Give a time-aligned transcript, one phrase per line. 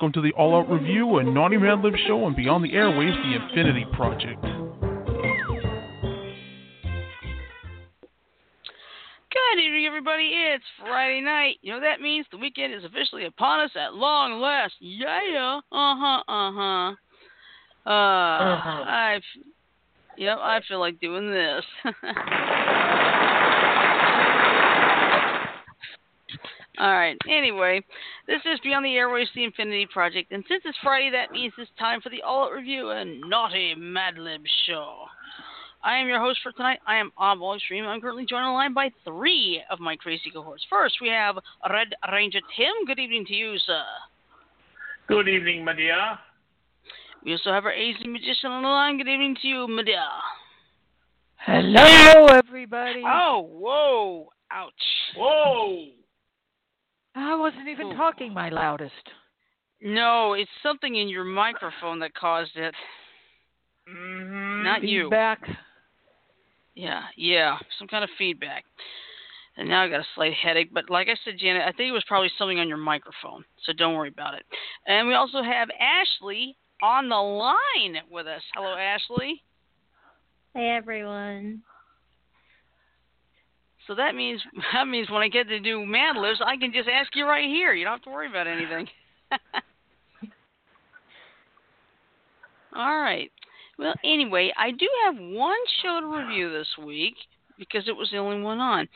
[0.00, 3.20] Welcome to the All Out Review, a Naughty Mad Lib show and Beyond the Airwaves,
[3.20, 4.40] the Infinity Project.
[9.32, 10.30] Good evening, everybody.
[10.32, 11.56] It's Friday night.
[11.62, 12.26] You know what that means?
[12.30, 14.74] The weekend is officially upon us at long last.
[14.78, 15.18] Yeah.
[15.32, 15.56] Yeah.
[15.72, 16.22] Uh huh.
[16.28, 16.94] Uh huh.
[17.84, 17.90] Uh.
[17.90, 18.84] Uh-huh.
[18.86, 19.22] I've,
[20.16, 20.38] Yep.
[20.40, 21.64] I feel like doing this.
[26.78, 27.16] All right.
[27.28, 27.84] Anyway,
[28.28, 31.70] this is Beyond the Airwaves, the Infinity Project, and since it's Friday, that means it's
[31.78, 35.06] time for the All Out Review, and naughty Mad Lib show.
[35.82, 36.78] I am your host for tonight.
[36.86, 37.84] I am Oddball Extreme.
[37.84, 40.66] I'm currently joined on the line by three of my crazy cohorts.
[40.70, 41.36] First, we have
[41.68, 42.84] Red Ranger Tim.
[42.86, 43.82] Good evening to you, sir.
[45.08, 45.96] Good evening, my dear.
[47.24, 48.98] We also have our AZ Magician on the line.
[48.98, 50.06] Good evening to you, Medea.
[51.38, 53.02] Hello, everybody.
[53.04, 54.28] Oh, whoa.
[54.50, 54.72] Ouch.
[55.16, 55.86] Whoa!
[57.18, 57.96] I wasn't even Ooh.
[57.96, 58.92] talking my loudest.
[59.80, 62.74] No, it's something in your microphone that caused it.
[63.88, 64.64] Mm-hmm.
[64.64, 65.04] Not you.
[65.04, 65.40] Feedback.
[66.74, 68.64] Yeah, yeah, some kind of feedback.
[69.56, 71.92] And now I got a slight headache, but like I said, Janet, I think it
[71.92, 74.44] was probably something on your microphone, so don't worry about it.
[74.86, 78.42] And we also have Ashley on the line with us.
[78.54, 79.42] Hello, Ashley.
[80.54, 81.62] Hey everyone.
[83.88, 84.40] So that means
[84.72, 87.48] that means when I get to do Mad Libs, I can just ask you right
[87.48, 87.72] here.
[87.72, 88.86] You don't have to worry about anything.
[92.76, 93.32] All right.
[93.78, 97.14] Well, anyway, I do have one show to review this week
[97.58, 98.86] because it was the only one on.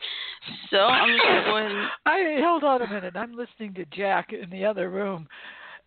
[0.69, 3.15] So I'm just gonna go ahead and I hold on a minute.
[3.15, 5.27] I'm listening to Jack in the other room,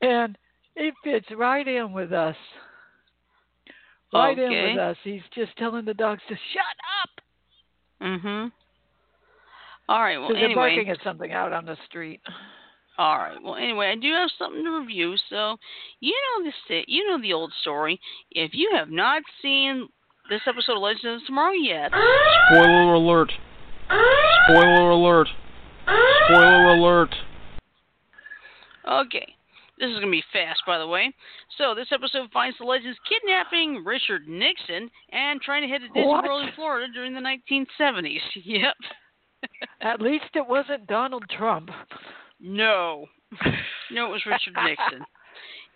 [0.03, 0.37] and
[0.75, 2.37] he fits right in with us.
[4.13, 4.97] Right in with us.
[5.05, 6.63] He's just telling the dogs to shut
[7.03, 7.11] up
[8.01, 8.53] Mhm.
[9.89, 10.19] All right.
[10.19, 10.77] Well, because they're anyway.
[10.77, 12.21] barking at something out on the street.
[12.99, 13.37] All right.
[13.43, 15.17] Well, anyway, I do have something to review.
[15.29, 15.57] So,
[16.01, 18.01] you know the sta- you know the old story.
[18.31, 19.89] If you have not seen
[20.31, 21.93] this episode of Legends of Tomorrow yet,
[22.51, 23.33] Spoiler alert!
[24.49, 25.29] Spoiler alert!
[26.27, 27.15] Spoiler alert!
[28.89, 29.33] okay.
[29.79, 31.13] This is going to be fast, by the way.
[31.59, 36.07] So, this episode finds the Legends kidnapping Richard Nixon and trying to head to Disney
[36.07, 36.25] What?
[36.25, 38.21] World in Florida during the 1970s.
[38.45, 38.75] Yep.
[39.81, 41.71] At least it wasn't Donald Trump.
[42.41, 43.07] No.
[43.91, 45.05] No, it was Richard Nixon.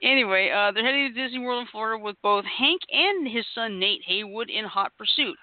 [0.02, 3.78] Anyway, uh, they're heading to Disney World in Florida with both Hank and his son
[3.78, 5.36] Nate Heywood in hot pursuit.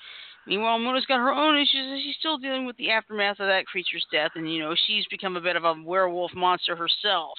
[0.47, 3.65] Meanwhile, Mona's got her own issues as she's still dealing with the aftermath of that
[3.65, 7.37] creature's death, and you know she's become a bit of a werewolf monster herself.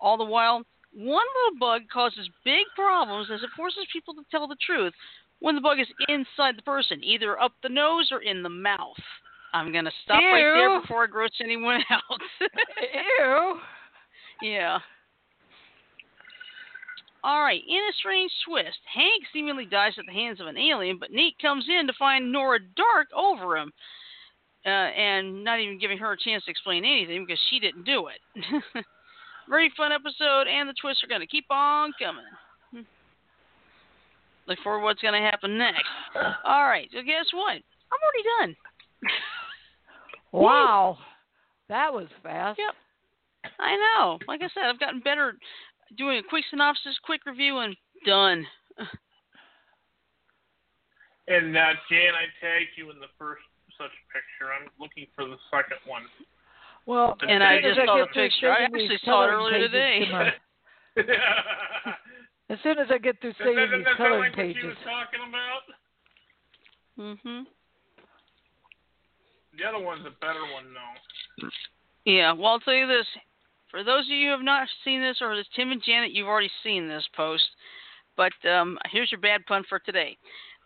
[0.00, 4.48] All the while, one little bug causes big problems as it forces people to tell
[4.48, 4.94] the truth
[5.40, 8.96] when the bug is inside the person, either up the nose or in the mouth.
[9.52, 12.20] I'm gonna stop right there before I gross anyone out.
[13.20, 13.58] Ew.
[14.42, 14.78] Yeah.
[17.22, 17.60] All right.
[17.68, 21.38] In a strange twist, Hank seemingly dies at the hands of an alien, but Nate
[21.40, 23.72] comes in to find Nora Darhk over him,
[24.64, 28.08] uh, and not even giving her a chance to explain anything because she didn't do
[28.08, 28.20] it.
[29.50, 32.86] Very fun episode, and the twists are going to keep on coming.
[34.46, 35.86] Look for what's going to happen next.
[36.44, 36.88] All right.
[36.92, 37.52] So guess what?
[37.52, 38.56] I'm already done.
[40.32, 40.98] Wow.
[41.68, 42.58] That was fast.
[42.58, 42.74] Yep.
[43.58, 44.18] I know.
[44.28, 45.34] Like I said, I've gotten better
[45.96, 47.76] doing a quick synopsis, quick review, and
[48.06, 48.46] done.
[51.28, 53.42] And uh, Jan, I tagged you in the first
[53.78, 54.52] such picture.
[54.52, 56.02] I'm looking for the second one.
[56.86, 58.50] Well, And I soon as just saw get the through picture.
[58.50, 60.08] I actually saw it earlier today.
[60.10, 61.02] to
[62.50, 64.36] as soon as I get through Does that, saving does these that sound coloring like
[64.36, 65.62] what she pages, was talking about?
[66.98, 67.46] Mhm.
[69.60, 71.48] The other one's a better one, though.
[72.06, 72.32] Yeah.
[72.32, 73.06] Well, I'll tell you this:
[73.70, 76.28] for those of you who have not seen this, or this Tim and Janet, you've
[76.28, 77.44] already seen this post.
[78.16, 80.16] But um, here's your bad pun for today.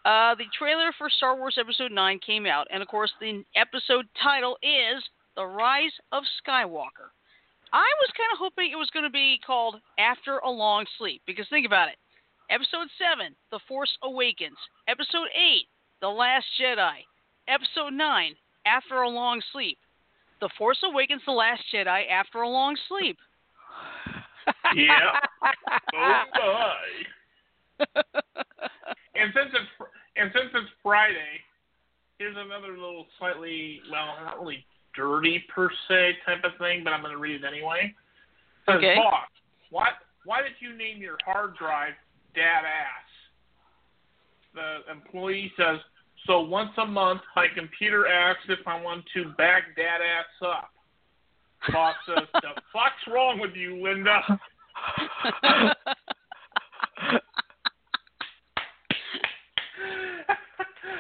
[0.04, 4.06] Uh, the trailer for Star Wars Episode 9 came out, and of course, the episode
[4.22, 5.02] title is
[5.34, 7.08] The Rise of Skywalker.
[7.72, 11.22] I was kind of hoping it was going to be called After a Long Sleep,
[11.26, 11.96] because think about it.
[12.50, 14.58] Episode 7, The Force Awakens.
[14.88, 15.64] Episode 8,
[16.02, 17.00] The Last Jedi.
[17.48, 18.34] Episode 9,
[18.66, 19.78] After a Long Sleep.
[20.40, 23.16] The Force Awakens, The Last Jedi, After a Long Sleep.
[24.76, 25.12] Yeah.
[25.94, 28.02] oh my.
[29.14, 31.40] And since it's and since it's Friday,
[32.18, 34.64] here's another little slightly well, not really
[34.94, 37.94] dirty per se type of thing, but I'm going to read it anyway.
[37.94, 38.96] It says, Okay.
[38.96, 39.28] Boss,
[39.70, 39.88] why
[40.24, 41.94] why did you name your hard drive
[42.34, 43.08] Dad Ass?
[44.54, 45.78] The employee says,
[46.26, 50.70] so once a month my computer asks if I want to back Dad Ass up.
[51.72, 54.20] Boss says, the fuck's wrong with you, Linda?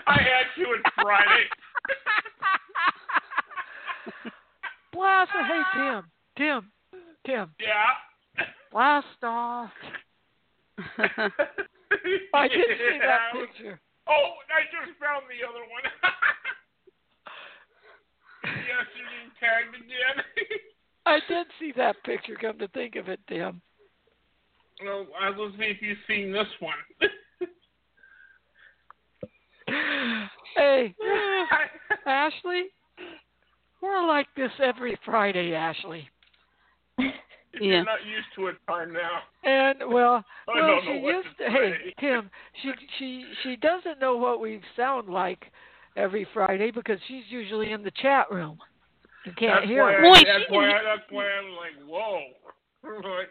[0.06, 1.44] I had to on Friday.
[4.92, 5.30] Blast!
[5.32, 6.04] Hey, Tim.
[6.36, 6.72] Tim.
[7.26, 7.50] Tim.
[7.60, 8.46] Yeah.
[8.72, 9.70] Blast off.
[10.98, 13.80] I did see that picture.
[14.08, 15.84] Oh, I just found the other one.
[18.44, 20.24] yes, you're being tagged again.
[21.06, 22.36] I did see that picture.
[22.40, 23.60] Come to think of it, Tim.
[24.82, 26.74] well, I was see if you've seen this one.
[30.56, 30.94] Hey,
[32.06, 32.64] Ashley.
[33.80, 36.08] We're like this every Friday, Ashley.
[37.54, 37.68] If Yeah.
[37.68, 39.22] you're not used to it by now.
[39.44, 41.50] And well, I well, she used to to.
[41.50, 41.94] Hey, say.
[42.00, 42.30] Tim,
[42.62, 45.50] she she she doesn't know what we sound like
[45.96, 48.58] every Friday because she's usually in the chat room
[49.24, 50.00] and can't that's hear why, us.
[50.02, 52.20] Boy, I, she that's, why can- I, that's why I'm like, whoa.
[53.18, 53.30] like,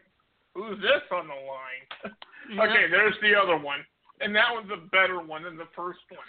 [0.55, 2.13] who's this on the line?
[2.51, 3.79] Okay, there's the other one.
[4.19, 6.19] And that one's a better one than the first one.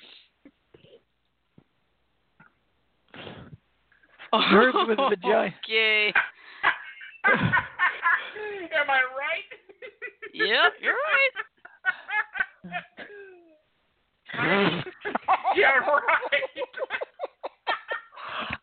[4.32, 5.52] Nerds with vagina.
[5.64, 6.12] Okay.
[8.74, 9.48] Am I right?
[10.34, 11.34] Yep, you're right.
[15.56, 16.42] yeah, right.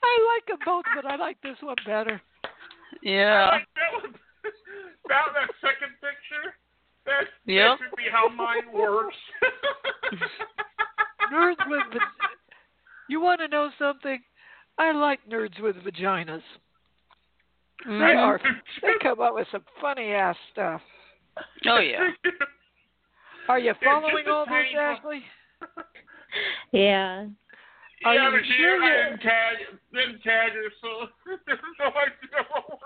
[0.04, 2.22] I like them both, but I like this one better.
[2.44, 2.50] I
[3.02, 3.48] Yeah.
[3.52, 4.14] like that one.
[5.08, 6.56] That, that second picture,
[7.06, 7.80] that, Yep.
[7.80, 9.16] that should be how mine works.
[11.32, 12.02] Nerds with
[13.08, 14.22] You want to know something?
[14.78, 16.44] I like nerds with vaginas.
[17.86, 18.18] They Mhm.
[18.18, 18.40] are.
[18.82, 20.82] They come up with some funny ass stuff.
[21.68, 22.12] Oh yeah.
[23.50, 25.26] Are you following all this, Ashley?
[26.72, 27.26] Yeah.
[28.06, 29.58] Are yeah, you but she sure I you- didn't tag,
[29.94, 31.08] didn't tag her, so,
[31.78, 32.80] so I know.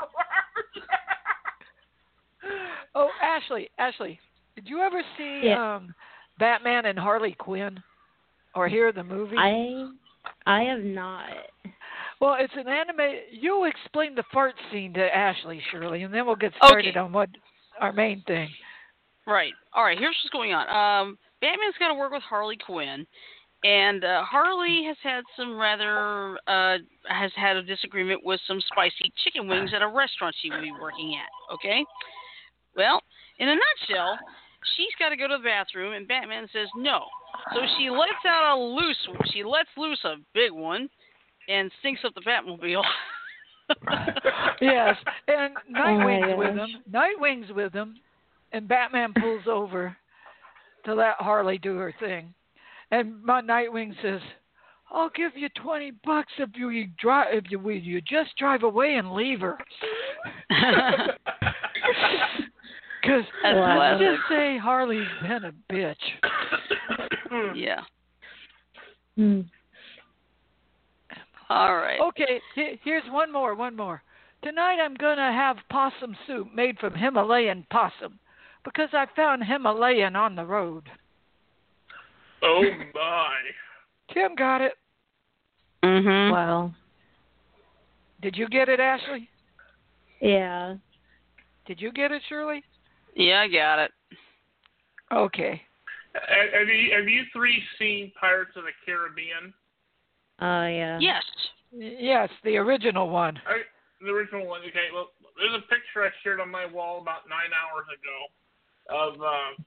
[2.95, 4.19] Oh, Ashley, Ashley,
[4.55, 5.75] did you ever see Yeah.
[5.75, 5.93] um
[6.39, 7.81] Batman and Harley Quinn
[8.55, 9.37] or hear the movie?
[9.37, 9.89] I
[10.45, 11.29] I have not.
[12.21, 13.19] Well, it's an anime.
[13.31, 16.99] You explain the fart scene to Ashley, Shirley, and then we'll get started Okay.
[16.99, 17.29] on what
[17.79, 18.49] our main thing.
[19.27, 19.53] Right.
[19.73, 19.97] All right.
[19.97, 20.67] Here's what's going on.
[20.69, 23.05] Um, Batman's got to work with Harley Quinn,
[23.63, 26.77] and uh, Harley has had some rather uh,
[27.09, 30.71] has had a disagreement with some spicy chicken wings at a restaurant she will be
[30.79, 31.53] working at.
[31.53, 31.83] Okay.
[32.77, 33.01] Well,
[33.39, 34.17] in a nutshell,
[34.77, 37.05] she's got to go to the bathroom, and Batman says no.
[37.53, 39.07] So she lets out a loose.
[39.33, 40.87] She lets loose a big one,
[41.47, 42.83] and stinks up the Batmobile.
[44.61, 44.95] Yes,
[45.27, 46.69] and my Nightwing's with him.
[46.91, 47.95] Nightwing's with him,
[48.53, 49.95] and Batman pulls over
[50.85, 52.33] to let Harley do her thing,
[52.91, 54.21] and my Nightwing says,
[54.91, 58.95] "I'll give you twenty bucks if you drive if you will you just drive away
[58.95, 59.57] and leave her."
[63.01, 65.95] Because That's let's just say Harley's been a bitch.
[67.55, 67.81] yeah.
[69.15, 69.41] Hmm.
[71.49, 71.99] All right.
[71.99, 72.41] Okay,
[72.83, 74.01] here's one more, one more.
[74.43, 78.19] Tonight I'm going to have possum soup made from Himalayan possum
[78.63, 80.89] because I found Himalayan on the road.
[82.41, 83.33] oh my.
[84.13, 84.73] Tim got it.
[85.83, 86.31] Mhm.
[86.31, 86.73] Wow.
[88.21, 89.29] Did you get it, Ashley?
[90.21, 90.75] Yeah.
[91.67, 92.63] Did you get it, Shirley?
[93.15, 93.91] Yeah, I got it.
[95.13, 95.61] Okay.
[96.13, 99.53] Have have you have you three seen Pirates of the Caribbean?
[100.41, 100.99] Oh yeah.
[100.99, 101.23] Yes.
[101.77, 103.39] Yes, the original one.
[103.47, 103.61] I,
[104.01, 104.61] the original one.
[104.61, 108.17] Okay, well, there's a picture I shared on my wall about nine hours ago
[108.87, 109.61] of uh,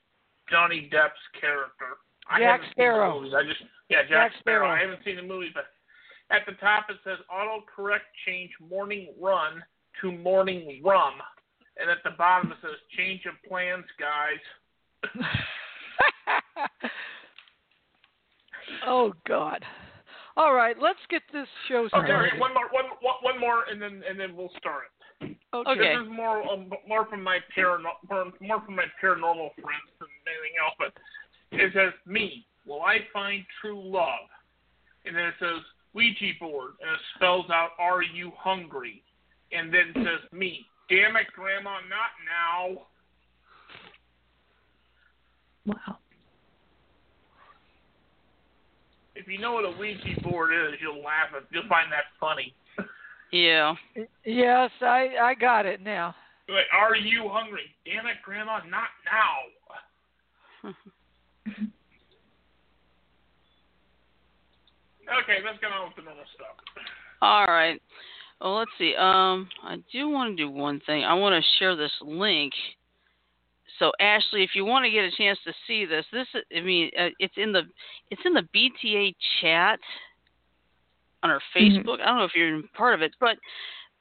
[0.51, 2.01] Johnny Depp's character.
[2.31, 3.21] I Jack haven't Sparrow.
[3.21, 4.67] I just yeah, Jack Jack, Sparrow.
[4.67, 4.71] Sparrow.
[4.71, 5.65] I haven't seen the movie, but
[6.31, 9.63] at the top it says autocorrect change morning run
[10.01, 11.15] to morning rum,
[11.79, 14.41] and at the bottom it says change of plans, guys.
[18.87, 19.65] oh God.
[20.39, 22.15] All right, let's get this show started.
[22.15, 25.37] Okay, one more, one, one, one more, and then and then we'll start it.
[25.53, 25.71] Okay.
[25.71, 25.97] Okay.
[25.97, 30.09] This is more um, more from my parano- more, more from my paranormal friends than
[30.31, 30.75] anything else.
[30.79, 30.93] But
[31.59, 32.47] it says me.
[32.67, 34.31] Will I find true love?
[35.07, 35.61] And then it says
[35.93, 39.03] Ouija board, and it spells out Are you hungry?
[39.51, 40.67] And then it says me.
[40.89, 42.87] Damn it, Grandma, not now.
[45.67, 45.99] Wow.
[49.18, 51.29] If you know what a Ouija board is, you'll laugh.
[51.37, 52.55] At, you'll find that funny.
[53.33, 53.75] Yeah.
[54.25, 56.15] Yes, I I got it now.
[56.49, 57.75] Like, Are you hungry?
[57.85, 58.89] Damn it, Grandma, not
[60.65, 60.73] now.
[65.23, 66.57] Okay, let's get on with the normal stuff.
[67.23, 67.81] All right.
[68.41, 68.95] Well, let's see.
[68.95, 71.05] Um, I do want to do one thing.
[71.05, 72.53] I want to share this link
[73.79, 76.91] So Ashley, if you want to get a chance to see this, this I mean,
[76.99, 77.63] uh, it's in the
[78.11, 79.79] it's in the BTA chat
[81.23, 81.85] on our Mhm.
[81.85, 82.01] Facebook.
[82.01, 83.39] I don't know if you're part of it, but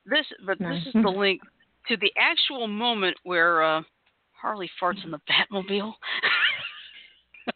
[0.06, 1.42] this but this is the link
[1.88, 3.82] to the actual moment where uh,
[4.34, 5.94] Harley farts in the Batmobile.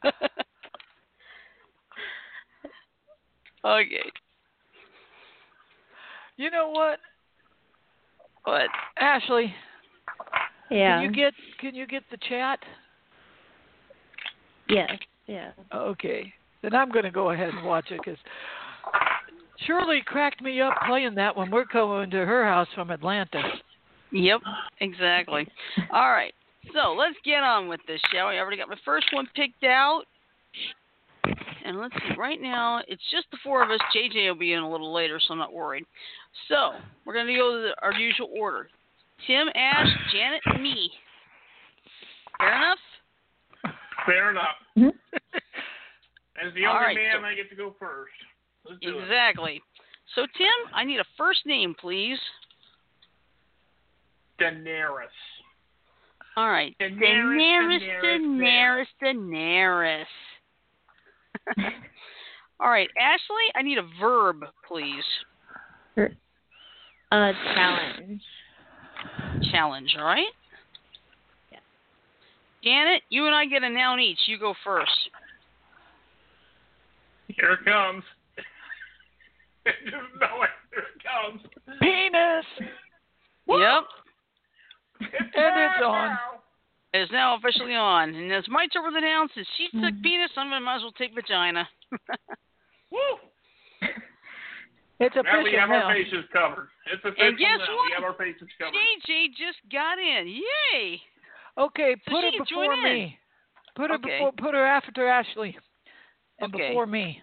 [3.65, 4.11] okay,
[6.37, 6.99] You know what,
[8.45, 9.53] but Ashley?
[10.71, 11.01] Yeah.
[11.01, 12.59] Can you get can you get the chat?
[14.69, 14.89] yes.
[15.27, 15.51] Yeah.
[15.73, 16.33] Okay.
[16.61, 18.19] Then I'm going to go ahead and watch it because
[19.65, 23.41] Shirley cracked me up playing that when we're going to her house from Atlanta.
[24.11, 24.41] Yep,
[24.79, 25.47] exactly.
[25.93, 26.33] All right,
[26.73, 28.35] so let's get on with this, shall we?
[28.35, 30.03] I already got my first one picked out.
[31.63, 33.79] And let's see, right now it's just the four of us.
[33.95, 35.85] JJ will be in a little later, so I'm not worried.
[36.47, 36.71] So
[37.05, 38.67] we're going to go to the, our usual order
[39.27, 40.91] Tim, Ash, Janet, me.
[42.37, 42.79] Fair enough?
[44.05, 44.55] Fair enough.
[44.77, 44.93] Mhm.
[46.43, 48.13] As the All younger right, man, so- I get to go first.
[48.67, 49.01] Let's do it.
[49.03, 49.61] Exactly.
[50.15, 52.19] So, Tim, I need a first name, please.
[54.39, 55.07] Daenerys.
[56.35, 56.75] All right.
[56.79, 60.05] Daenerys, Daenerys, Daenerys, Daenerys.
[62.59, 65.03] All right, Ashley, I need a verb, please.
[65.97, 66.07] Uh,
[67.53, 68.21] challenge.
[69.51, 70.25] Challenge, all right?
[71.51, 71.59] Yeah.
[72.63, 74.19] Janet, you and I get a noun each.
[74.27, 74.91] You go first.
[77.27, 78.03] Here it comes.
[79.65, 79.77] Just
[80.19, 80.49] know it.
[80.71, 81.41] Here it comes.
[81.81, 82.45] Penis.
[83.47, 83.83] Yep.
[85.01, 86.09] It's And it's on.
[86.09, 86.17] now.
[86.93, 88.13] It is now officially on.
[88.13, 89.29] And it's my turn with the noun.
[89.33, 90.03] Since she took Mhm.
[90.03, 91.67] penis, I'm going to might as well take vagina.
[92.91, 92.99] Woo!
[95.01, 95.84] It's Now we have now.
[95.89, 96.67] our faces covered.
[96.93, 97.75] It's official guess now.
[97.75, 97.86] what?
[97.89, 98.74] We have our faces covered.
[98.75, 100.27] JJ just got in.
[100.27, 101.01] Yay!
[101.58, 102.84] Okay, So put her before join in.
[102.84, 103.20] me.
[103.75, 104.12] Put her Okay.
[104.20, 105.58] before put her after Ashley.
[106.39, 106.70] And Okay.
[106.70, 107.22] before me.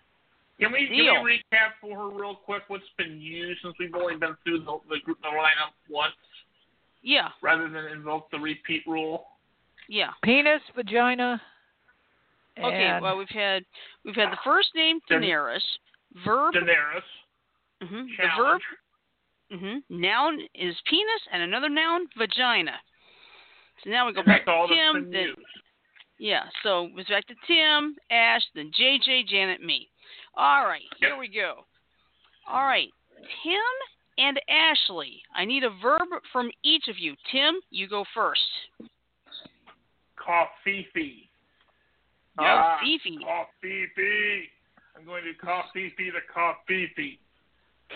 [0.60, 1.22] Can we, can Deal.
[1.22, 4.78] we recap for her real quick what's been used since we've only been through the,
[4.90, 6.14] the, group- the lineup once
[7.02, 9.28] Yeah, rather than invoke the repeat rule?
[9.88, 10.10] yeah.
[10.24, 11.40] Penis, vagina.
[12.58, 13.64] Okay, well we've had
[14.04, 15.62] we've had the first name Dan- Daenerys,
[16.24, 17.02] verb, Daenerys.
[17.82, 18.60] Hmm the verb,
[19.50, 19.82] Challenge.
[19.90, 22.72] hmm noun is penis, and another noun vagina.
[23.84, 25.10] So now we go back to Tim.
[25.12, 25.34] Then
[26.18, 29.88] yeah, so it was back to Tim, Ash, then JJ, Janet, me.
[30.34, 31.18] All right, here Yep.
[31.18, 31.64] we go.
[32.48, 32.88] All right,
[33.44, 33.60] Tim
[34.18, 35.22] and Ashley.
[35.34, 37.14] I need a verb from each of you.
[37.30, 38.40] Tim, you go first.
[40.16, 41.30] Coffee.
[42.36, 42.78] Oh, Yeah.
[42.80, 43.18] Fifi.
[43.24, 44.50] Coffee.
[44.96, 47.20] I'm going to coffee the coffee.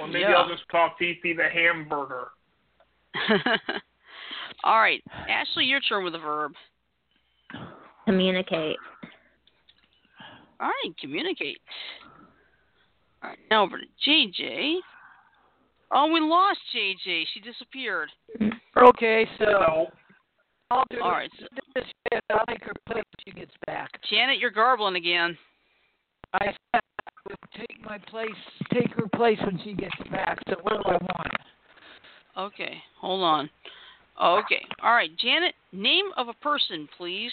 [0.01, 0.35] Or maybe Yeah.
[0.35, 2.29] I'll just coffee the hamburger.
[4.65, 6.53] All right, Ashley, your turn with a verb.
[8.07, 8.77] Communicate.
[10.61, 11.59] All right, communicate.
[13.23, 14.77] All right, now over to JJ.
[15.93, 17.25] Oh, we lost JJ.
[17.35, 18.09] She disappeared.
[18.77, 19.87] Okay, so So,
[20.71, 21.85] I'll do All right, so this.
[22.31, 23.91] I'll make her play when she gets back.
[24.11, 25.37] Janet, you're garbling again.
[26.35, 26.82] I said I would
[27.57, 28.31] take my place
[28.73, 31.33] take her place when she gets back, so what do I want?
[32.37, 33.51] Okay, hold on.
[34.23, 37.33] Okay, all right, Janet, name of a person, please.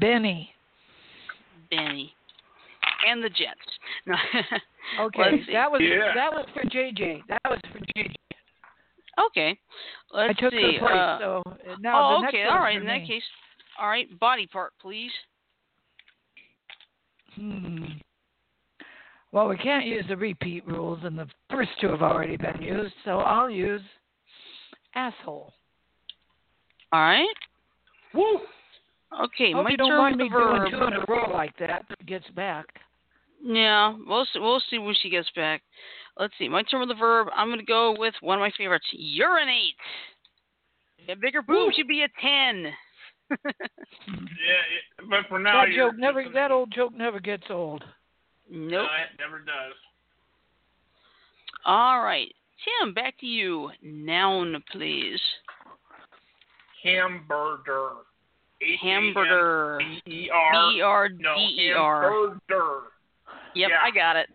[0.00, 0.50] Benny.
[1.70, 2.12] Benny.
[3.08, 3.60] And the Jets.
[4.06, 4.14] No.
[5.00, 6.14] Okay, that was Yeah.
[6.14, 7.22] that was for JJ.
[7.28, 8.14] That was for JJ.
[9.26, 9.58] okay,
[10.12, 10.74] let's I took see.
[10.74, 11.42] her place, uh, so
[11.80, 12.74] now oh, the okay, all right.
[12.76, 13.06] for In that me.
[13.08, 13.24] case,
[13.80, 15.10] all right, body part, please.
[17.34, 17.85] Hmm.
[19.32, 22.94] Well, we can't use the repeat rules, and the first two have already been used,
[23.04, 23.82] so I'll use
[24.94, 25.52] asshole.
[26.92, 27.26] All right.
[28.14, 28.40] woo!
[29.24, 30.70] Okay, Hope my you don't turn mind with me the verb.
[30.70, 31.84] doing two in a row like that.
[32.06, 32.66] Gets back.
[33.44, 35.62] Yeah, we'll see, we'll see when she gets back.
[36.18, 36.48] Let's see.
[36.48, 37.28] My turn with the verb.
[37.36, 38.86] I'm going to go with one of my favorites.
[38.92, 39.74] Urinate.
[40.98, 42.72] If you have bigger boobs, you'd be a ten.
[44.08, 46.24] Yeah, it, but for now, that joke never.
[46.32, 47.82] That old joke never gets old.
[48.50, 48.88] No, nope.
[49.12, 49.74] it never does.
[51.64, 52.32] All right,
[52.80, 52.94] Tim.
[52.94, 53.70] Back to you.
[53.82, 55.20] Noun, please.
[56.82, 57.90] Hamburger.
[58.80, 59.78] Hamburger.
[59.80, 60.52] H-A-M-B-E-R.
[60.70, 62.02] B E R No, D E R.
[62.02, 62.80] hamburger.
[63.54, 63.76] Yep, Yeah.
[63.82, 64.28] I got it.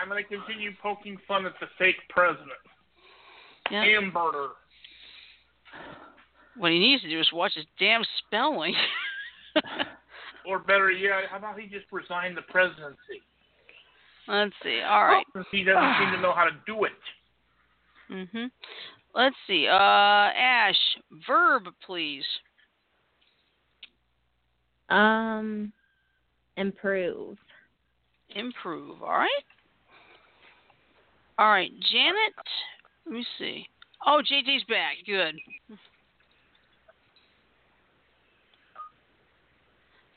[0.00, 2.48] I'm going to continue poking fun at the fake president.
[3.70, 3.84] Yep.
[3.84, 4.48] Hamburger.
[6.56, 8.74] What he needs to do is watch his damn spelling.
[10.46, 13.20] Or better yet, how about he just resign the presidency?
[14.28, 14.80] Let's see.
[14.88, 15.26] All right.
[15.34, 16.92] Since he doesn't seem to know how to do it.
[18.10, 18.50] Mhm.
[19.14, 19.66] Let's see.
[19.66, 20.76] Uh, Ash,
[21.26, 22.24] verb, please.
[24.88, 25.72] Um,
[26.56, 27.36] improve.
[28.34, 29.02] Improve.
[29.02, 29.44] All right.
[31.38, 32.34] All right, Janet.
[33.06, 33.66] Let me see.
[34.06, 34.96] Oh, JJ's back.
[35.06, 35.36] Good.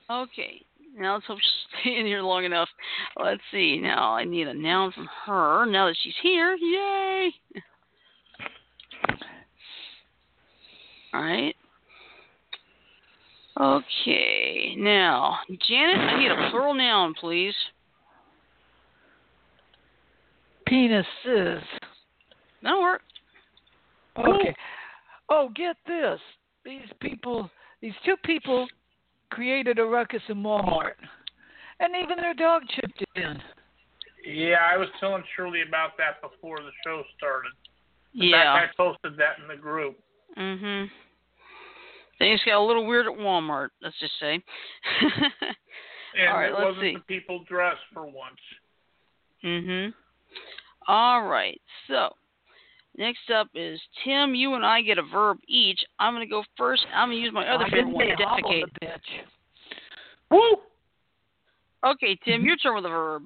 [0.10, 0.62] Okay.
[0.98, 2.70] Now let's hope she's staying here long enough.
[3.22, 3.80] Let's see.
[3.82, 5.66] Now I need a noun from her.
[5.66, 7.32] Now that she's here, yay!
[11.14, 11.56] All right.
[13.60, 14.76] Okay.
[14.78, 17.54] Now, Janet, I need a plural noun, please.
[20.68, 21.62] Penises.
[22.64, 23.02] That'll work.
[24.18, 24.56] Okay.
[25.30, 26.20] Oh, get this.
[26.66, 27.50] These people,
[27.82, 28.68] these two people
[29.34, 30.94] created a ruckus in Walmart.
[31.80, 33.42] And even their dog chipped in.
[34.26, 37.52] Yeah, I was telling Shirley about that before the show started.
[38.16, 38.54] In Yeah.
[38.54, 40.00] fact, I posted that in the group.
[40.38, 40.90] Mhm.
[42.20, 43.70] Things got a little weird at Walmart.
[43.82, 44.42] Let's just say.
[46.16, 46.94] And All right, it wasn't see.
[46.94, 48.40] the people dressed for once.
[49.44, 49.92] mhm.
[50.88, 51.60] All right.
[51.88, 52.16] So,
[52.98, 54.36] next up is Tim.
[54.36, 55.80] You and I get a verb each.
[56.00, 56.86] I'm gonna go first.
[56.94, 58.64] I'm gonna use my other I favorite one, defecate.
[58.80, 59.00] the bitch.
[60.32, 60.58] Woo!
[61.86, 63.24] Okay, Tim, your turn with a verb.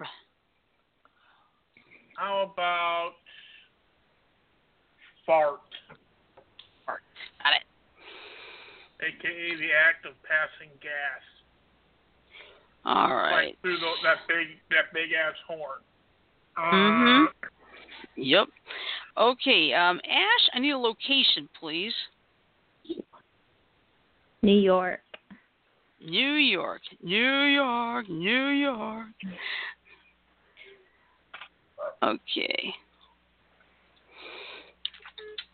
[2.18, 3.12] How about
[5.26, 5.60] fart,
[6.88, 7.02] Art.
[7.44, 9.06] Got it.
[9.06, 11.22] aka the act of passing gas,
[12.86, 13.48] All right.
[13.50, 15.82] like through the, that big that big ass horn.
[16.58, 17.26] Uh, mhm.
[18.16, 18.48] Yep.
[19.20, 19.74] Okay.
[19.74, 21.94] Um, Ash, I need a location, please.
[24.42, 25.00] New York.
[26.00, 29.08] New York, New York, New York.
[32.04, 32.74] Okay.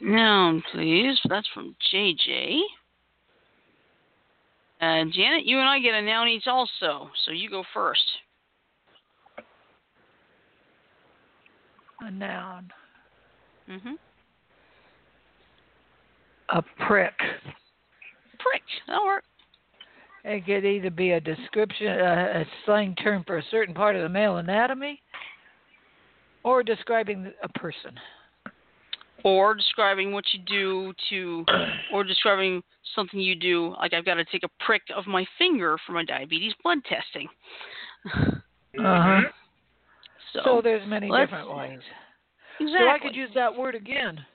[0.02, 1.18] Noun, please.
[1.30, 2.60] That's from JJ.
[4.82, 8.04] Uh, Janet, you and I get a noun each also, so you go first.
[12.02, 12.70] A noun.
[13.70, 13.94] Mm-hmm.
[16.50, 17.18] A prick.
[18.40, 18.62] Prick.
[18.88, 19.24] That'll work.
[20.26, 24.04] It could either be a description, uh, a slang term for a certain part of
[24.04, 25.02] the male anatomy,
[26.44, 27.92] or describing a person.
[29.26, 31.46] Or describing what you do to,
[31.94, 32.62] or describing
[32.94, 36.04] something you do, like I've got to take a prick of my finger for my
[36.04, 37.28] diabetes blood testing.
[38.80, 39.22] Uh-huh.
[40.34, 41.80] So, So there's many different ways.
[42.60, 42.78] Exactly.
[42.80, 44.26] So I could use that word again.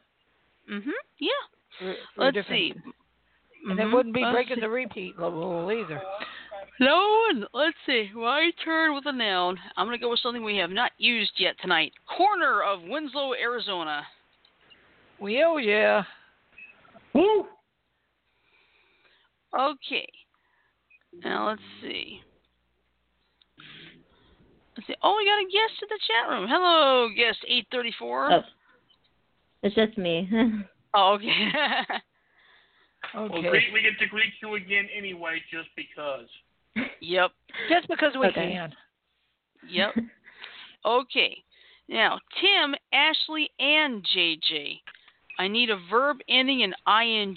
[0.68, 0.92] Mhm.
[1.18, 1.30] Yeah.
[1.78, 2.92] for- for Let's different- see.
[3.68, 3.82] And Mhm.
[3.82, 4.60] it wouldn't be Let's breaking see.
[4.62, 6.02] the repeat level either.
[6.80, 7.46] No one.
[7.52, 8.10] Let's see.
[8.14, 9.60] My turn with a noun.
[9.76, 11.92] I'm going to go with something we have not used yet tonight.
[12.06, 14.06] Corner of Winslow, Arizona.
[15.18, 16.04] Well, oh, yeah.
[17.12, 17.48] Woo!
[19.52, 20.08] Okay.
[21.12, 22.22] Now let's see.
[24.88, 25.00] Let's see.
[25.02, 26.48] Oh, we got a guest in the chat room.
[26.48, 28.32] Hello, guest 834.
[28.32, 28.40] Oh.
[29.62, 30.28] It's just me.
[30.94, 31.28] Oh, okay.
[33.14, 33.68] Well, Okay.
[33.72, 36.26] we get to greet you again anyway, just because.
[37.00, 37.30] yep.
[37.68, 38.52] Just because we Okay.
[38.52, 38.74] can.
[39.68, 39.94] Yep.
[40.84, 41.36] Okay.
[41.88, 44.80] Now, Tim, Ashley, and JJ.
[45.38, 47.36] I need a verb ending in ing.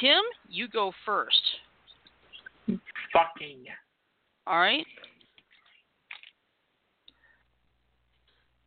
[0.00, 1.42] Tim, you go first.
[3.12, 3.64] Fucking.
[4.46, 4.86] All right.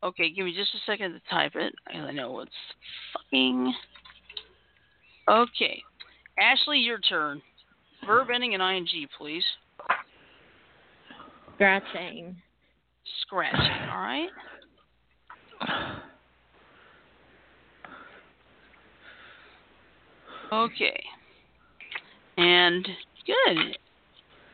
[0.05, 1.73] Okay, give me just a second to type it.
[1.91, 2.51] I know it's
[3.11, 3.73] fucking.
[5.27, 5.81] Okay.
[6.39, 7.41] Ashley, your turn.
[8.05, 8.87] Verb ending in ing,
[9.17, 9.43] please.
[11.55, 12.35] Scratching.
[13.21, 14.29] Scratching, all right?
[20.53, 21.03] Okay.
[22.37, 22.87] And
[23.25, 23.77] good.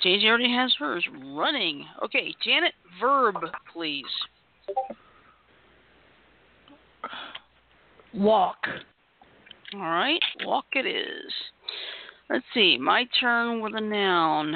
[0.05, 1.05] JJ already has hers.
[1.35, 1.85] Running.
[2.05, 3.35] Okay, Janet, verb,
[3.73, 4.05] please.
[8.13, 8.57] Walk.
[9.73, 11.31] All right, walk it is.
[12.29, 14.55] Let's see, my turn with a noun.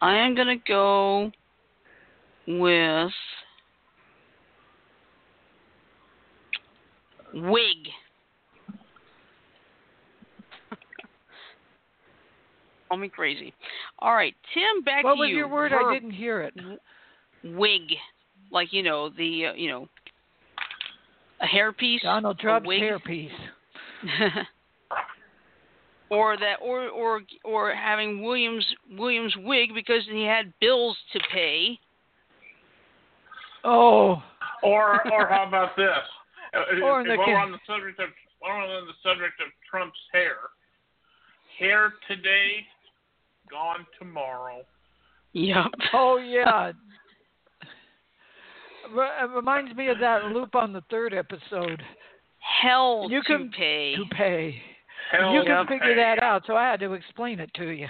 [0.00, 1.30] I am going to go
[2.46, 3.10] with
[7.34, 7.88] wig.
[12.88, 13.54] Call me crazy.
[14.00, 15.70] All right, Tim, back What to was your word?
[15.70, 16.54] Verb, I didn't hear it.
[17.44, 17.82] Wig,
[18.50, 19.88] like you know the uh, you know
[21.40, 22.02] a hairpiece.
[22.02, 22.82] Donald Trump's wig.
[22.82, 23.30] hairpiece.
[26.10, 31.78] or that or or or having Williams Williams wig because he had bills to pay.
[33.64, 34.22] Oh,
[34.62, 35.88] Or or how about this?
[36.54, 39.40] Uh, Or if the while we're on the subject of while we're on the subject
[39.40, 40.36] of Trump's hair,
[41.58, 42.64] hair today
[43.50, 44.62] gone tomorrow.
[45.32, 45.66] Yep.
[45.92, 46.72] Oh yeah.
[48.92, 51.82] Re- It reminds me of that loop on the third episode.
[52.40, 53.96] Hell You to can- pay.
[53.96, 54.62] To pay.
[55.10, 55.94] Hell you can figure pay.
[55.94, 57.88] that out, so I had to explain it to you.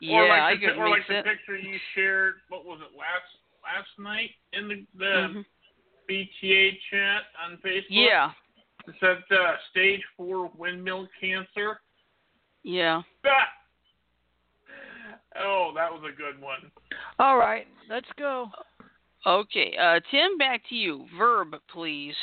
[0.00, 1.26] Yeah, or like I the, could or like the sense.
[1.28, 2.34] picture you shared.
[2.48, 5.44] What was it last last night in the the Mhm.
[6.08, 7.86] BTA chat on Facebook?
[7.88, 8.32] Yeah,
[8.86, 11.80] It said uh, stage four windmill cancer.
[12.62, 13.02] yeah.
[13.24, 13.48] Ah!
[15.36, 16.70] Oh, that was a good one.
[17.18, 18.50] All right, let's go.
[19.26, 21.06] Okay, uh, Tim, back to you.
[21.16, 22.14] Verb, please.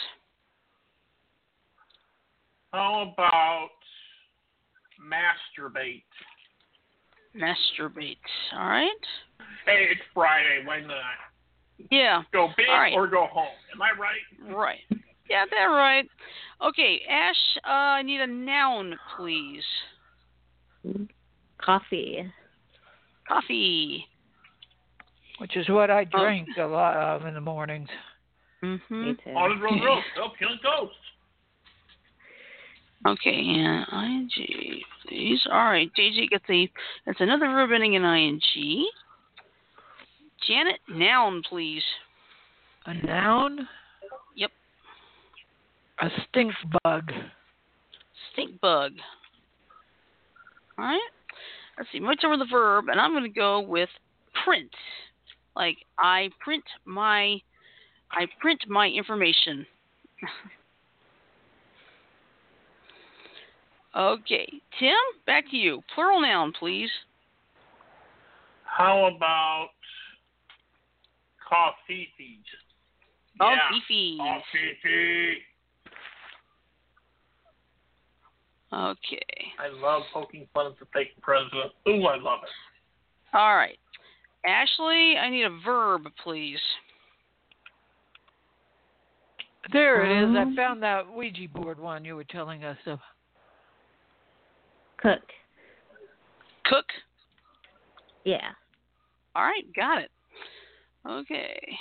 [2.71, 3.69] How about
[5.01, 6.03] masturbate?
[7.35, 8.17] Masturbate.
[8.53, 8.89] All right.
[9.65, 10.61] Hey, it's Friday.
[10.63, 11.89] Why not?
[11.89, 12.21] Yeah.
[12.31, 12.93] Go big All right.
[12.93, 13.47] or go home.
[13.73, 14.55] Am I right?
[14.55, 14.79] Right.
[15.29, 16.07] Yeah, that right.
[16.61, 17.35] Okay, Ash,
[17.65, 19.63] uh, I need a noun, please.
[21.57, 22.31] Coffee.
[23.27, 24.05] Coffee.
[25.41, 26.19] Which is what I Oh.
[26.19, 27.89] drink a lot of in the mornings.
[28.61, 29.05] Mm-hmm.
[29.05, 29.31] Me too.
[29.31, 30.03] On the road, road.
[30.17, 30.95] Oh, killing ghosts.
[33.07, 35.41] Okay, and ing, please.
[35.51, 36.69] All right, JJ gets the.
[37.07, 38.39] That's another verb ending in ing.
[40.47, 41.83] Janet, noun, please.
[42.85, 43.67] A noun?
[44.35, 44.51] Yep.
[46.01, 47.11] A stink bug.
[48.31, 48.91] Stink bug.
[50.77, 50.99] All right.
[51.79, 51.99] Let's see.
[51.99, 53.89] Much over the verb, and I'm going to go with
[54.45, 54.69] print.
[55.55, 57.37] Like I print my,
[58.11, 59.65] I print my information.
[63.97, 64.47] okay,
[64.79, 65.81] Tim, back to you.
[65.93, 66.89] Plural noun, please.
[68.63, 69.69] How about
[71.47, 72.07] coffee?
[73.39, 73.57] Oh, yeah.
[73.69, 74.17] Fifi.
[74.19, 75.33] Covfefe.
[78.73, 79.19] Okay.
[79.59, 81.71] I love poking fun at the fake president.
[81.89, 83.37] Ooh, I love it.
[83.37, 83.77] All right.
[84.45, 86.59] Ashley, I need a verb, please.
[89.71, 90.35] There it is.
[90.35, 92.99] I Um, found that Ouija board one you were telling us of.
[94.97, 95.21] Cook.
[96.65, 96.85] Cook.
[98.23, 98.51] Yeah.
[99.35, 100.11] All right, got it.
[101.07, 101.77] Okay.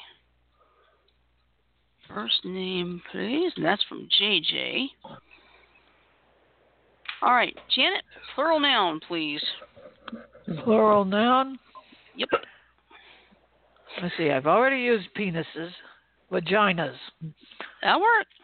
[2.08, 3.52] First name, please.
[3.56, 4.88] And that's from JJ.
[7.22, 8.02] All right, Janet,
[8.34, 9.42] plural noun, please.
[10.64, 11.58] Plural noun?
[12.20, 12.28] Yep.
[14.02, 14.30] Let's see.
[14.30, 15.70] I've already used penises.
[16.30, 16.94] Vaginas.
[17.82, 18.34] That worked.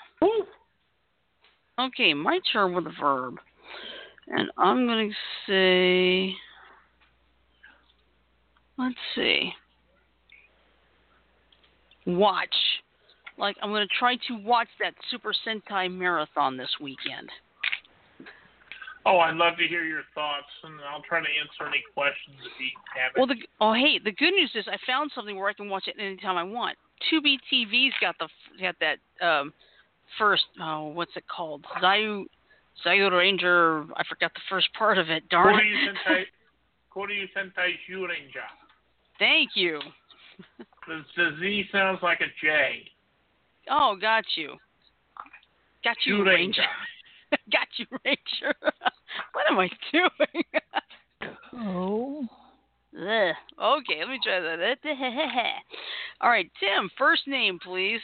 [1.79, 3.35] Okay, my turn with a verb.
[4.29, 6.35] And I'm going to say,
[8.79, 9.53] let's see,
[12.07, 12.49] watch.
[13.39, 17.31] Like, I'm going to try to watch that Super Sentai marathon this weekend.
[19.07, 22.61] Oh, I'd love to hear your thoughts, and I'll try to answer any questions if
[22.61, 23.19] you have it.
[23.19, 25.87] Well, the oh hey, the good news is I found something where I can watch
[25.87, 26.77] it anytime I want.
[27.07, 28.29] Tubi TV's got the
[28.61, 29.53] got that um
[30.19, 32.25] first oh what's it called Zayu
[32.85, 35.29] Zayu Ranger I forgot the first part of it.
[35.29, 35.87] Darn Kyoryu.
[35.87, 36.25] Sentai,
[36.93, 38.51] Kyoryu Sentai Zyuranger.
[39.21, 39.81] Thank you.
[40.89, 42.91] The, the Z sounds like a J.
[43.71, 44.57] Oh, got you.
[45.85, 46.27] Got you, Zyuranger.
[46.27, 46.63] Ranger.
[47.53, 48.55] got you, Ranger.
[49.33, 50.45] what am I doing?
[51.55, 52.27] Oh.
[52.99, 53.35] Ugh.
[53.63, 54.79] Okay, let me try that.
[56.21, 58.01] All right, Tim, first name, please.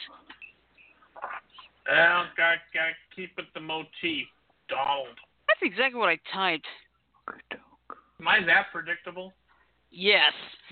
[1.87, 4.27] Well, got got to keep it the motif.
[4.69, 5.17] Donald.
[5.47, 6.65] That's exactly what I typed.
[8.19, 9.33] Am I that predictable?
[9.91, 10.33] Yes.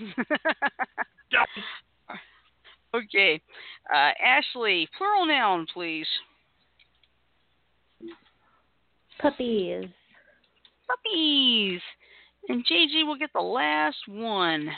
[2.94, 3.40] okay.
[3.92, 6.06] Uh, Ashley, plural noun, please.
[9.20, 9.86] Puppies.
[10.86, 11.80] Puppies.
[12.48, 14.68] And JG will get the last one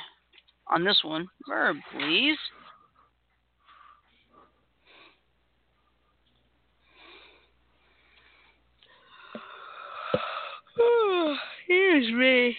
[0.68, 1.28] on this one.
[1.48, 2.36] Verb, please.
[11.68, 12.56] Here's me.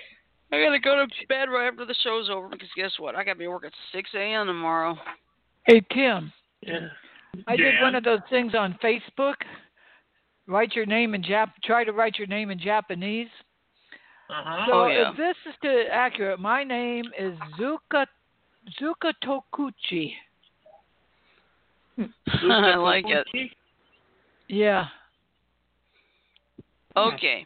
[0.52, 3.16] I gotta go to bed right after the show's over because guess what?
[3.16, 4.48] I gotta be at work at 6 a.m.
[4.48, 4.98] tomorrow.
[5.66, 6.32] Hey, Tim.
[6.62, 6.88] Yeah.
[7.48, 7.82] I did Yeah.
[7.82, 9.36] one of those things on Facebook.
[10.48, 11.52] Write your name in Jap.
[11.64, 13.28] Try to write your name in Japanese.
[14.30, 14.66] Uh-huh.
[14.68, 15.12] So Oh, yeah.
[15.12, 18.06] if this is to accurate, my name is Zuka
[18.80, 20.14] Zuka Tokuchi.
[22.28, 23.28] I like it.
[24.48, 24.86] Yeah.
[26.98, 27.46] Okay.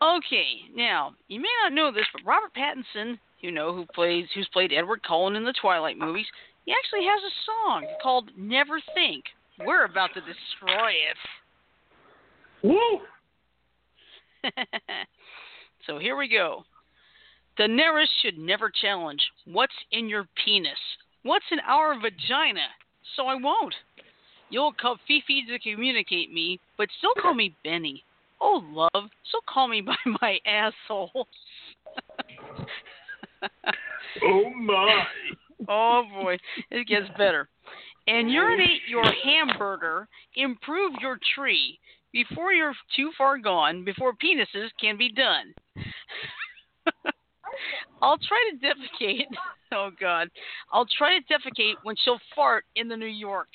[0.00, 0.46] Okay.
[0.74, 4.72] Now, you may not know this, but Robert Pattinson, you know, who plays who's played
[4.72, 6.26] Edward Cullen in the Twilight movies,
[6.66, 9.24] he actually has a song called Never Think.
[9.64, 11.16] We're about to destroy it.
[12.62, 13.00] Woo!
[15.86, 16.64] so here we go.
[17.58, 20.78] Daenerys should never challenge what's in your penis.
[21.24, 22.66] What's in our vagina?
[23.16, 23.74] So I won't.
[24.50, 28.04] You'll call Fifi to communicate me, but still call me Benny.
[28.40, 31.26] Oh, love, still call me by my asshole.
[34.22, 35.04] Oh my!
[35.68, 36.36] oh boy,
[36.70, 37.48] it gets better.
[38.08, 41.78] And urinate your hamburger, improve your tree
[42.10, 45.52] before you're too far gone, before penises can be done.
[48.02, 49.26] I'll try to defecate.
[49.70, 50.30] Oh God,
[50.72, 53.48] I'll try to defecate when she'll fart in the New York.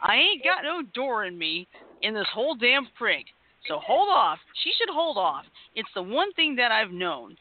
[0.00, 1.68] I ain't got no door in me
[2.00, 3.26] in this whole damn prig.
[3.68, 4.38] So hold off.
[4.64, 5.44] She should hold off.
[5.74, 7.36] It's the one thing that I've known.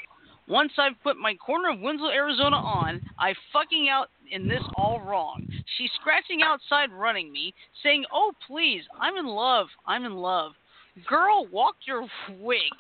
[0.50, 5.00] Once I've put my corner of Winslow, Arizona on, I fucking out in this all
[5.00, 5.48] wrong.
[5.78, 9.68] She's scratching outside running me, saying, Oh, please, I'm in love.
[9.86, 10.54] I'm in love.
[11.08, 12.02] Girl, walk your
[12.42, 12.72] wig.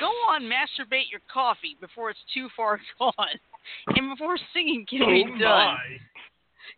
[0.00, 3.12] Go on, masturbate your coffee before it's too far gone.
[3.88, 5.38] And before singing can be Oh done.
[5.40, 5.76] my!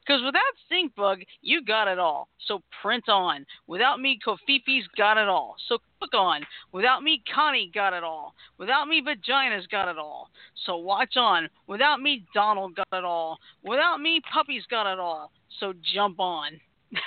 [0.06, 2.28] Because without Stink Bug, you got it all.
[2.46, 3.44] So print on.
[3.66, 5.56] Without me, Covfefe's got it all.
[5.68, 6.42] So click on.
[6.72, 8.34] Without me, Connie got it all.
[8.58, 10.30] Without me, Vagina's got it all.
[10.66, 11.48] So watch on.
[11.66, 13.38] Without me, Donald got it all.
[13.62, 15.30] Without me, Puppy's got it all.
[15.58, 16.60] So jump on.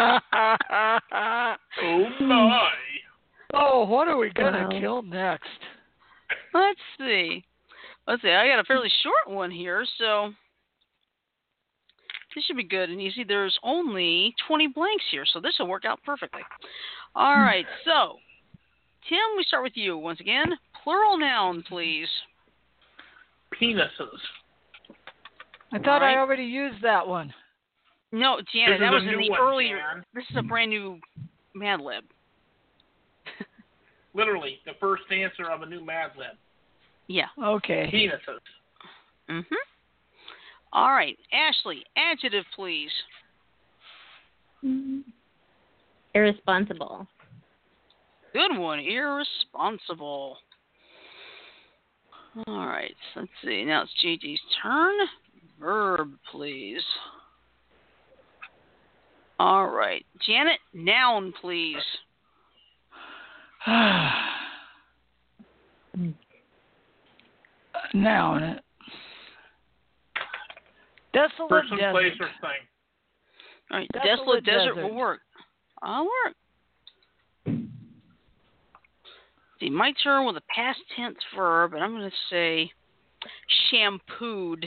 [0.00, 0.20] Oh
[2.20, 2.70] my!
[3.54, 4.80] oh, what are we gonna Wow.
[4.80, 5.48] kill next?
[6.54, 7.44] Let's see.
[8.06, 8.30] Let's see.
[8.30, 10.32] I got a fairly short one here, so
[12.34, 13.24] this should be good and easy.
[13.24, 16.42] There's only 20 blanks here, so this will work out perfectly.
[17.14, 18.16] All right, so
[19.08, 20.52] Tim, we start with you once again.
[20.84, 22.08] Plural noun, please.
[23.60, 23.88] Penises.
[25.72, 26.16] I thought Alright.
[26.16, 27.32] I already used that one.
[28.12, 29.78] No, Janet, that was in the one, earlier.
[29.78, 30.04] Jan.
[30.14, 30.98] This is a brand new
[31.54, 32.04] Mad Lib.
[34.14, 36.36] Literally, the first answer of a new Mad Lib.
[37.06, 37.26] Yeah.
[37.42, 37.90] Okay.
[37.92, 38.40] Penises.
[39.28, 39.44] Mhm.
[40.72, 42.90] All right, Ashley, adjective, please.
[46.14, 47.06] Irresponsible.
[48.32, 48.80] Good one.
[48.80, 50.36] Irresponsible.
[52.46, 52.94] All right.
[53.16, 53.64] Let's see.
[53.64, 54.94] Now it's JJ's turn.
[55.60, 56.82] Verb, please.
[59.40, 60.04] All right.
[60.26, 61.76] Janet, noun, please.
[67.94, 68.60] Noun.
[71.12, 71.92] Desolate Person, desert.
[71.92, 72.62] place, or thing.
[73.70, 73.88] All right.
[73.92, 74.88] Desolate Desolate desert, desert.
[74.88, 75.20] will work.
[75.82, 76.34] I'll work.
[79.60, 82.70] See, my turn with a past tense verb, and I'm going to say
[83.70, 84.66] shampooed.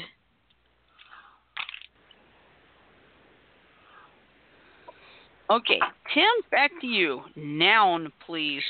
[5.50, 5.80] Okay,
[6.14, 7.22] Tim, back to you.
[7.36, 8.64] Noun, please.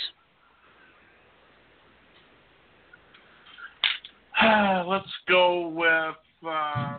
[4.87, 6.15] Let's go with
[6.47, 6.97] uh,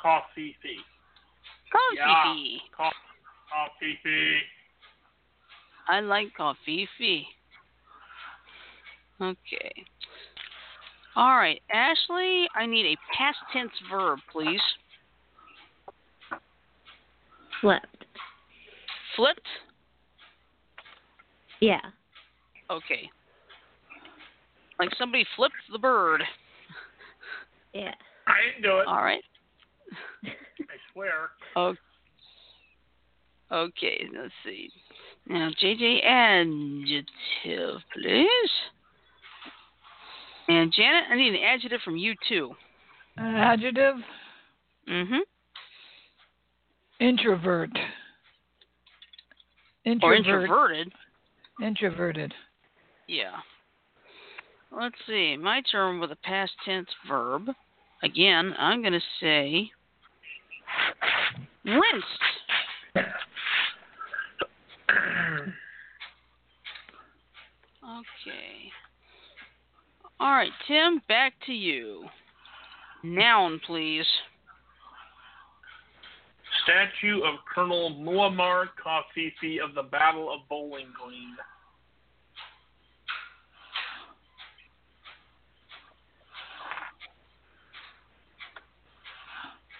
[0.00, 0.78] coffee fee.
[1.72, 1.96] Coffee.
[1.96, 2.58] Yeah.
[2.76, 2.90] Co-
[3.50, 4.38] coffee fee.
[5.88, 6.88] I like coffee.
[6.98, 7.26] fee.
[9.20, 9.84] Okay.
[11.14, 14.60] All right, Ashley, I need a past tense verb, please.
[17.62, 18.04] Flipped.
[19.16, 19.40] Flipped.
[21.60, 21.80] Yeah.
[22.70, 23.08] Okay.
[24.78, 26.22] Like somebody flipped the bird.
[27.72, 27.94] Yeah.
[28.26, 28.86] I didn't do it.
[28.86, 29.22] All right.
[30.24, 31.30] I swear.
[31.56, 31.78] Okay.
[33.52, 34.70] Okay, let's see.
[35.28, 38.50] Now, JJ, adjective, please.
[40.48, 42.52] And Janet, I need an adjective from you too.
[43.18, 43.96] Adjective.
[44.88, 45.18] Mm-hmm.
[47.00, 47.70] Introvert.
[49.84, 50.02] Introvert.
[50.02, 50.42] Or Introvert.
[50.42, 50.92] introverted.
[51.62, 52.34] Introverted.
[53.06, 53.36] Yeah.
[54.72, 55.36] Let's see.
[55.36, 57.48] My term with a past tense verb.
[58.02, 59.70] Again, I'm going to say
[61.64, 62.22] rinsed.
[67.84, 68.72] Okay.
[70.18, 72.04] All right, Tim, back to you.
[73.02, 74.06] Noun, please.
[76.64, 81.36] Statue of Colonel Muammar Khafify of the Battle of Bowling Green.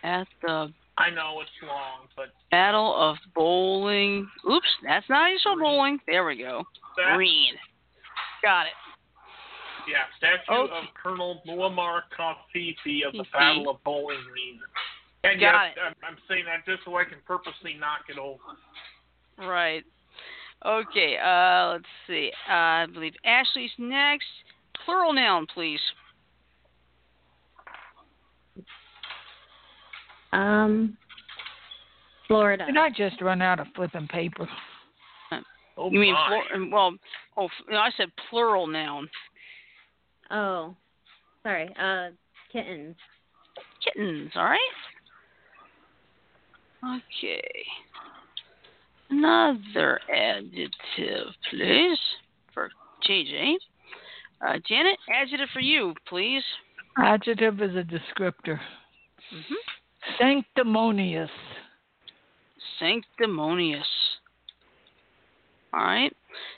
[0.07, 4.27] At the I know it's long, but Battle of Bowling.
[4.51, 5.99] Oops, that's not spell bowling.
[6.07, 6.62] There we go.
[6.97, 7.55] that, Green.
[8.42, 8.73] Got it.
[9.90, 10.73] yeah, statue Okay.
[10.73, 14.61] of Colonel Muammar Khafify of the Battle of Bowling Green.
[15.25, 18.38] And Got yes, I'm, I'm saying that just so I can purposely knock it over.
[19.38, 19.83] Right.
[20.64, 22.31] Okay, uh, let's see.
[22.49, 24.25] Uh, I believe Ashley's next.
[24.85, 25.81] plural noun, please.
[30.32, 30.96] Um,
[32.26, 32.66] Florida.
[32.66, 34.48] Did I just run out of flipping paper?
[35.78, 36.40] Oh You mean my.
[36.48, 36.96] flor- well?
[37.36, 39.08] Oh, I said plural noun.
[40.30, 40.74] Oh,
[41.42, 41.68] sorry.
[41.80, 42.08] Uh,
[42.50, 42.96] kittens.
[43.84, 44.32] Kittens.
[44.34, 44.58] All right.
[46.84, 47.42] Okay.
[49.10, 51.98] Another adjective, please,
[52.52, 52.70] for
[53.08, 53.54] JJ.
[54.46, 56.42] Uh, Janet, adjective for you, please.
[56.98, 58.58] Adjective is a descriptor.
[59.30, 59.54] hmm
[60.19, 61.31] Sanctimonious.
[62.79, 63.87] Sanctimonious.
[65.73, 66.14] All right.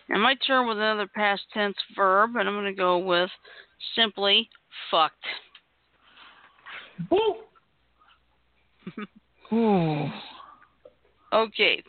[0.09, 3.31] Now my turn with another past tense verb, and I'm going to go with
[3.95, 4.49] simply
[4.91, 5.15] fucked.
[7.11, 7.35] Woo.
[9.53, 10.11] Ooh.
[11.33, 11.83] Okay.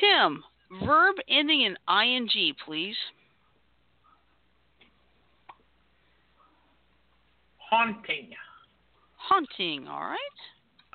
[0.00, 0.42] Tim,
[0.84, 2.96] verb ending in ing, please.
[7.70, 8.30] Haunting.
[9.16, 10.18] Haunting, all right.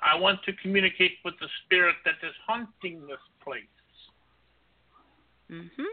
[0.01, 3.63] I want to communicate with the spirit that is haunting this place.
[5.49, 5.85] Mhm.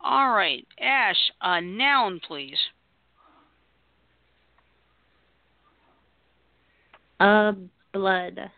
[0.00, 0.66] All right.
[0.80, 2.58] Ash, a noun, please.
[7.20, 7.52] Uh,
[7.92, 8.50] blood.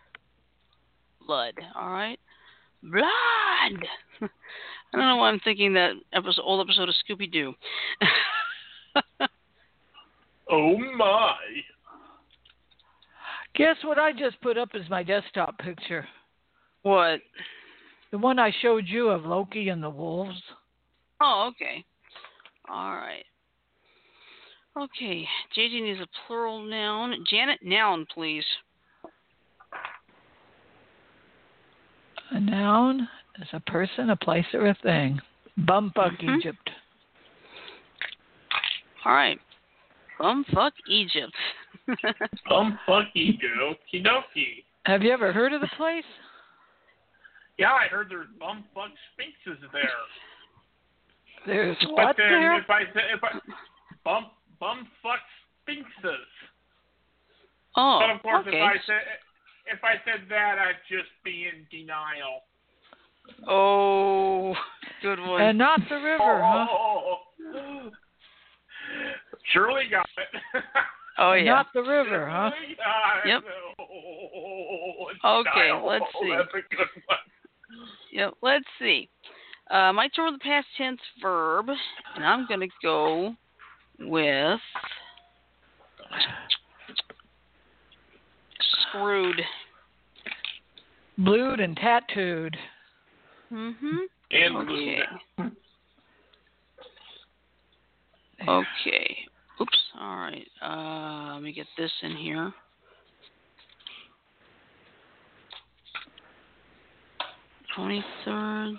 [1.27, 2.18] Blood, all right.
[2.83, 3.03] Blood.
[4.22, 7.55] I don't know why I'm thinking that episode, old episode of Scooby Doo.
[10.50, 11.35] Oh my.
[13.54, 16.06] Guess what I just put up as my desktop picture?
[16.82, 17.20] what?
[18.10, 20.40] The one I showed you of Loki and the wolves.
[21.20, 21.84] Oh, okay.
[22.68, 23.24] All right.
[24.76, 25.26] Okay.
[25.56, 27.24] JJ needs a plural noun.
[27.28, 28.44] Janet, noun, please.
[32.30, 33.08] A noun
[33.40, 35.20] is a person, a place, or a thing.
[35.60, 36.38] Bumfuck Mhm.
[36.38, 36.70] Egypt.
[39.04, 39.40] All right.
[40.18, 41.34] Bumfuck Egypt.
[42.50, 44.64] Bumfucky dokey dokey.
[44.86, 46.04] Have you ever heard of the place?
[47.58, 49.82] Yeah, I heard there's bumfuck sphinxes there.
[51.46, 52.58] There's But what then there?
[52.58, 53.38] if I said if I
[54.02, 54.30] bum
[54.62, 55.20] bumfuck
[55.62, 56.26] sphinxes.
[57.76, 58.56] oh, but of course okay.
[58.56, 59.02] if I said
[59.66, 62.40] if I said that I'd just be in denial.
[63.46, 64.54] Oh,
[65.02, 65.42] good one.
[65.42, 66.66] And not the oh, river, huh?
[66.70, 67.18] oh, oh.
[67.56, 67.90] oh.
[69.52, 70.62] Surely got it.
[71.18, 71.44] oh, yeah.
[71.44, 72.50] Not the river, huh?
[72.59, 72.77] Surely
[73.27, 73.42] Yep.
[75.22, 75.87] Oh, Okay, denial.
[75.87, 76.35] let's see.
[76.37, 77.18] That's a good one.
[78.12, 79.09] Yep, let's see.
[79.70, 81.66] Uh, my turn with the past tense verb,
[82.14, 83.35] and I'm going to go
[83.98, 84.61] with
[88.88, 89.40] screwed.
[91.18, 92.57] Blued and tattooed.
[93.53, 93.96] Mm-hmm.
[94.33, 95.00] And Okay.
[95.38, 95.50] Luna.
[98.48, 99.16] Okay.
[99.60, 99.78] Oops.
[100.00, 100.48] All right.
[100.62, 102.50] Uh, let me get this in here.
[107.76, 108.74] Twenty third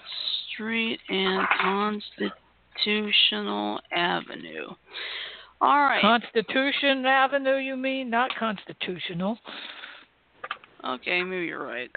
[0.54, 4.70] Street and Constitutional Avenue.
[5.62, 6.02] All right.
[6.02, 8.10] Constitution Avenue, you mean?
[8.10, 9.38] Not constitutional.
[10.86, 11.90] Okay, maybe you're right.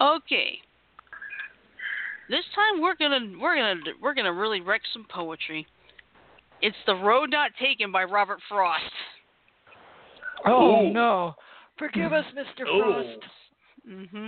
[0.00, 0.58] Okay.
[2.28, 5.66] This time we're gonna we're gonna we're gonna really wreck some poetry.
[6.62, 8.82] It's the road not taken by Robert Frost.
[10.46, 10.92] Oh, Ooh.
[10.92, 11.34] no.
[11.78, 12.64] Forgive us, Mr.
[12.66, 12.80] Oh.
[12.82, 13.24] Frost.
[13.88, 14.26] Mm-hmm.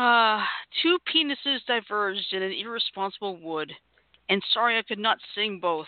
[0.00, 0.42] Uh,
[0.82, 3.70] two penises diverged in an irresponsible wood,
[4.28, 5.86] and sorry I could not sing both.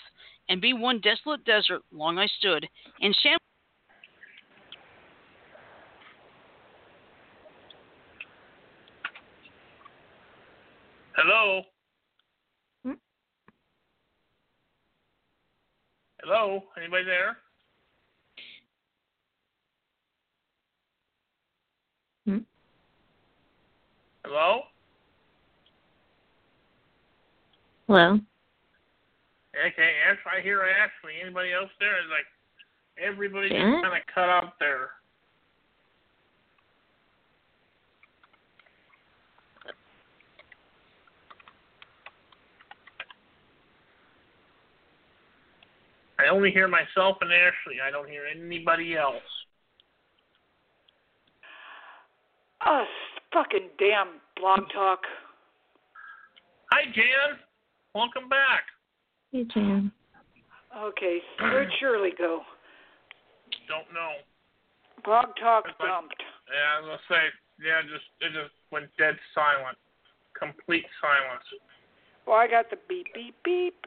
[0.49, 2.69] And be one desolate desert, long I stood,
[3.01, 3.39] and sham.
[11.17, 11.63] Hello.
[12.85, 12.93] Hmm?
[16.23, 16.63] Hello.
[16.77, 17.39] Anybody there?
[22.27, 22.39] Hmm?
[24.25, 24.61] Hello.
[27.87, 28.21] Hello.
[29.57, 30.19] Okay, Ash.
[30.27, 31.15] I hear Ashley.
[31.23, 31.97] Anybody else there?
[31.99, 32.27] It's like
[33.03, 33.83] everybody just Janet?
[33.83, 34.91] kind of cut out there.
[46.19, 47.81] I only hear myself and Ashley.
[47.87, 49.23] I don't hear anybody else.
[52.65, 52.85] Oh,
[53.33, 55.01] fucking damn blog talk.
[56.73, 57.39] Hi, Jan.
[57.95, 58.65] Welcome back.
[59.31, 59.93] Hey, Jan.
[60.77, 62.43] Okay, where'd Shirley go?
[63.69, 64.13] Don't know.
[65.05, 66.23] Blog talk like- dumped.
[66.53, 69.77] Yeah, I was gonna say, yeah, just it just went dead silent,
[70.39, 71.45] complete silence.
[72.27, 73.87] Well, I got the beep, beep, beep.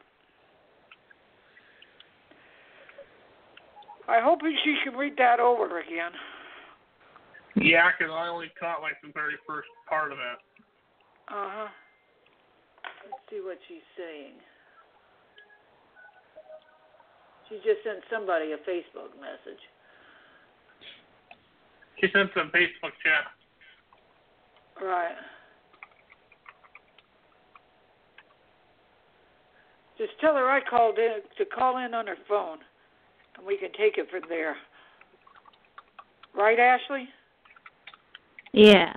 [4.10, 6.10] I hope she can read that over again.
[7.54, 10.38] Yeah, 'cause I only caught like the very first part of it.
[11.28, 11.68] Uh huh.
[13.04, 14.34] Let's see what she's saying.
[17.48, 19.60] She just sent somebody a Facebook message.
[22.00, 23.30] She sent some Facebook chat.
[24.80, 25.16] Right.
[29.98, 32.58] Just tell her I called in to call in on her phone,
[33.40, 34.56] and we can take it from there.
[36.34, 37.08] Right, Ashley?
[38.52, 38.92] Yeah.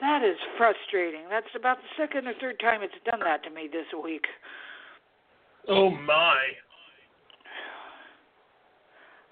[0.00, 1.22] That is frustrating.
[1.28, 4.24] That's about the second or third time it's done that to me this week.
[5.68, 6.36] Oh my.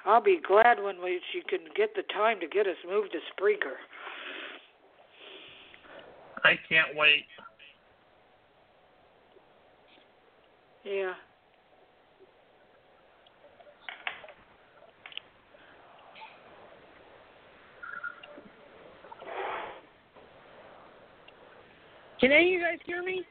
[0.07, 3.19] I'll be glad when we, she can get the time to get us moved to
[3.35, 3.75] Spreaker.
[6.45, 7.25] I can't wait.
[10.85, 11.13] Yeah.
[22.21, 23.23] Can any of you guys hear me?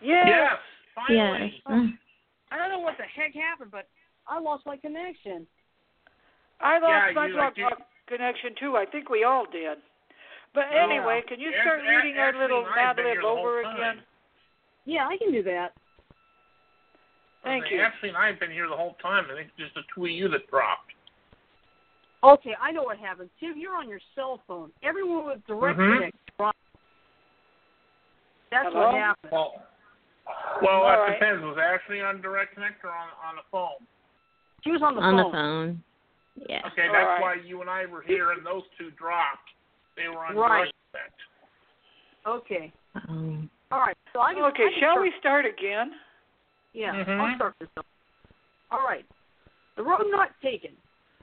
[0.00, 0.28] Yes.
[0.28, 1.50] Yes, Yes.
[1.68, 1.98] Mm.
[2.52, 3.88] I don't know what the heck happened, but
[4.28, 5.46] I lost my connection.
[6.60, 7.68] I lost Yeah, my you- drop you-
[8.06, 8.76] connection too.
[8.76, 9.78] I think we all did.
[10.52, 10.82] But Yeah.
[10.82, 13.60] anyway, can you start Ash- reading our little and Mad Lib here the whole over
[13.60, 14.02] again?
[14.84, 15.72] Yeah, I can do that.
[17.42, 17.82] Thank Okay, you.
[17.82, 19.24] Ashley and I have been here the whole time.
[19.30, 20.92] I think it's just the two of you that dropped.
[22.22, 23.30] Okay, I know what happened.
[23.38, 24.70] Tim, you're on your cell phone.
[24.82, 25.94] Everyone with direct Mhm.
[25.96, 26.58] connect dropped.
[28.50, 28.86] That's Hello?
[28.88, 29.32] what happened.
[29.32, 29.62] Well,
[30.60, 31.12] well, All that right.
[31.18, 31.42] depends.
[31.44, 33.86] Was Ashley on direct connect or on on the phone?
[34.62, 35.30] She was on the On phone.
[35.30, 35.84] the phone.
[36.48, 36.66] Yeah.
[36.72, 37.20] Okay, All that's right.
[37.20, 39.48] why you and I were here, and those two dropped.
[39.96, 40.72] They were on Right.
[40.92, 41.14] direct.
[42.26, 42.72] Okay.
[42.94, 43.96] Um, All right.
[44.12, 45.94] So I can, Okay, I can shall start, we start again?
[46.72, 47.20] Yeah, Mhm.
[47.20, 47.86] I'll start this up.
[48.70, 49.04] All right.
[49.76, 50.76] The road not taken.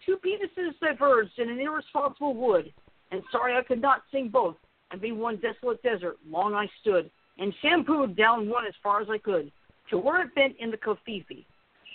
[0.05, 2.74] Two penises diverged in an irresponsible wood,
[3.11, 4.57] and sorry I could not sing both,
[4.91, 6.18] and be one desolate desert.
[6.26, 9.51] Long I stood, and shampooed down one as far as I could,
[9.89, 11.45] to where it bent in the Covfefe.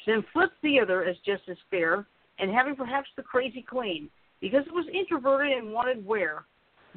[0.04, 2.06] Then flipped the other as just as fair,
[2.38, 4.08] and having perhaps the crazy queen,
[4.40, 6.44] because it was introverted and wanted wear,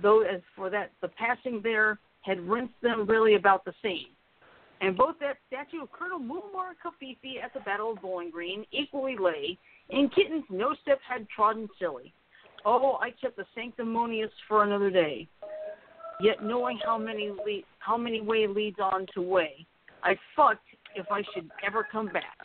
[0.01, 4.07] though as for that the passing there had rinsed them really about the same.
[4.81, 9.15] And both that statue of Colonel Muammar Kafifi at the Battle of Bowling Green equally
[9.17, 9.57] lay,
[9.89, 12.13] and kittens no step had trodden silly.
[12.65, 15.27] Oh, I kept the sanctimonious for another day.
[16.19, 19.65] Yet knowing how many le- how many way leads on to way,
[20.03, 20.65] I fucked
[20.95, 22.37] if I should ever come back.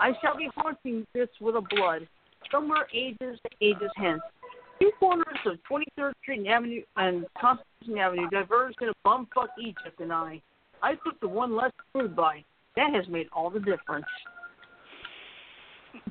[0.00, 2.06] I shall be haunting this with a blood,
[2.50, 4.20] somewhere ages and ages hence.
[4.80, 10.00] Two corners of 23rd Street and Avenue and Constitution Avenue diverged in a bumfuck Egypt,
[10.00, 10.40] and I,
[10.82, 12.44] I took the one less screwed by.
[12.76, 14.06] That has made all the difference.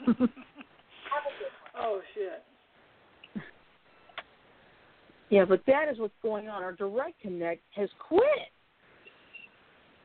[1.77, 3.43] Oh shit.
[5.29, 6.63] Yeah, but that is what's going on.
[6.63, 8.23] Our direct connect has quit.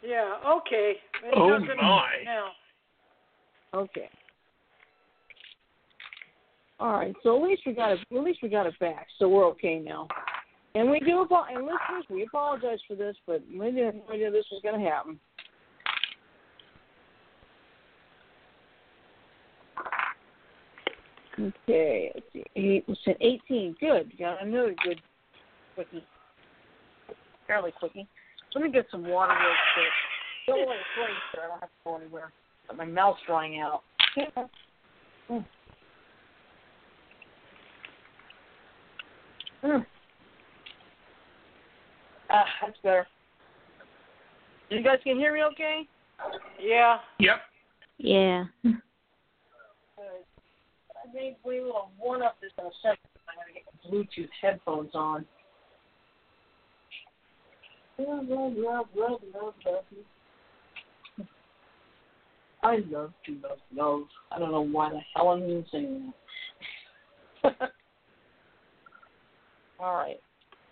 [0.02, 0.94] Yeah, okay.
[1.24, 2.08] It Oh, my.
[2.24, 2.48] Now,
[3.72, 4.08] Okay.
[6.80, 7.98] All right, so at least we got it.
[8.10, 10.08] At least we got it back, so we're okay now.
[10.74, 14.46] And we do, apo- and listeners, we apologize for this, but we didn't know this
[14.50, 15.20] was going to happen.
[21.68, 22.44] Okay, let's see.
[22.56, 23.76] Eight, we said 18.
[23.78, 24.18] Good.
[24.18, 25.00] Got another good
[25.74, 26.04] quickie.
[27.46, 28.06] Fairly quickie.
[28.54, 29.86] Let me get some water real quick.
[30.46, 32.32] Don't let it freeze, so I don't have to go anywhere.
[32.66, 33.82] But my mouth's drying out.
[39.64, 39.86] Mm.
[42.30, 43.06] Ah, that's better.
[44.70, 45.82] You guys can hear me okay?
[46.60, 46.98] yeah.
[47.18, 47.36] Yep.
[47.98, 48.44] yeah.
[48.62, 48.76] Good.
[51.04, 52.98] I think we will warm up this in a second.
[53.28, 55.24] I'm going to get my Bluetooth headphones on.
[57.98, 59.84] Love, love, love, love, love, love.
[62.62, 64.02] I love to love, love.
[64.30, 66.12] I don't know why the hell I'm even saying
[67.42, 67.72] that.
[69.80, 70.20] All right.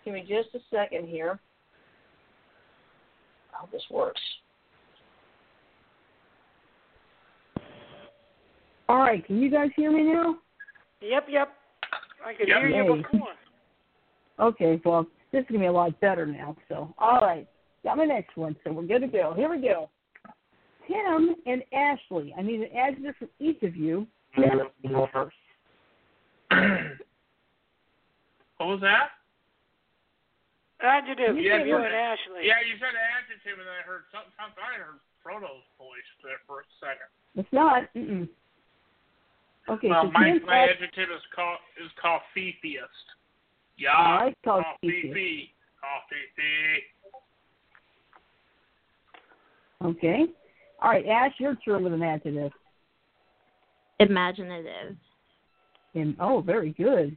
[0.05, 1.39] Give me just a second here.
[3.53, 4.21] I hope this works.
[8.87, 10.35] All right, can you guys hear me now?
[11.01, 11.49] Yep, yep.
[12.25, 12.57] I could Yep.
[12.57, 13.01] hear you Yay.
[13.03, 13.35] before.
[14.39, 16.55] Okay, well, this is gonna be a lot better now.
[16.67, 17.47] So, all right.
[17.83, 19.33] got my next one, so we're good to go.
[19.33, 19.89] Here we go.
[20.87, 22.33] Tim and Ashley.
[22.37, 24.05] I need an adjective from each of you.
[24.35, 25.37] Janet, you first.
[28.59, 29.15] What was that?
[30.83, 31.35] Adjective.
[31.35, 32.43] You You, said- you and Ashley.
[32.43, 34.31] Yeah, you said adjective, and then I heard something.
[34.39, 37.07] something I heard Frodo's voice there for a second.
[37.35, 37.87] It's not.
[37.95, 38.27] Mm-mm.
[39.67, 43.07] Okay, well, so my my ad- adjective is called is called coffeefiest.
[43.77, 44.71] Yeah, I like coffeefiest.
[44.83, 46.83] coffee, coffee.
[49.97, 50.25] Okay.
[50.81, 52.51] All right, Ash, your turn with an adjective.
[53.99, 54.95] Imaginative.
[55.93, 57.15] And oh, very good.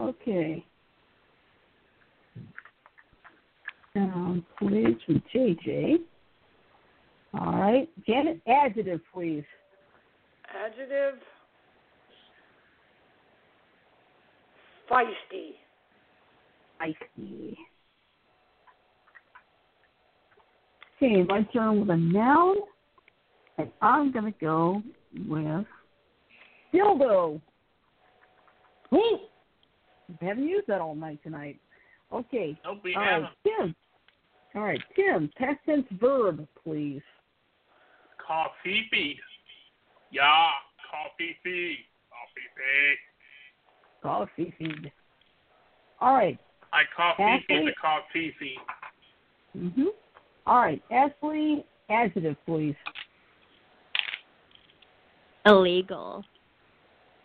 [0.00, 0.64] Okay.
[3.94, 5.96] Um, please from JJ.
[7.34, 9.44] All right, Janet, adjective, please.
[10.64, 11.20] Adjective.
[14.90, 15.54] Feisty.
[16.80, 17.56] Feisty.
[20.96, 22.56] Okay, my turn with a noun,
[23.58, 24.82] and I'm gonna go
[25.28, 25.66] with
[26.72, 27.40] dildo.
[28.90, 29.18] Woo!
[30.20, 31.58] Haven't used that all night tonight.
[32.12, 33.30] Okay, Nope, we all right, haven't.
[33.44, 33.74] Tim.
[34.54, 35.30] All right, Tim.
[35.36, 37.02] Past tense verb, please.
[38.24, 38.86] Coffee.
[38.90, 39.18] Feed.
[40.10, 40.48] Yeah,
[40.90, 41.36] coffee.
[41.42, 41.78] Feed.
[44.02, 44.54] Coffee.
[44.54, 44.92] Coffee feed.
[46.00, 46.38] All right.
[46.72, 47.64] I coffee Ashley?
[47.66, 48.58] the coffee feed.
[49.56, 49.86] Mhm.
[50.46, 51.64] All right, Ashley.
[51.88, 52.74] Adjective, please.
[55.44, 56.24] Illegal.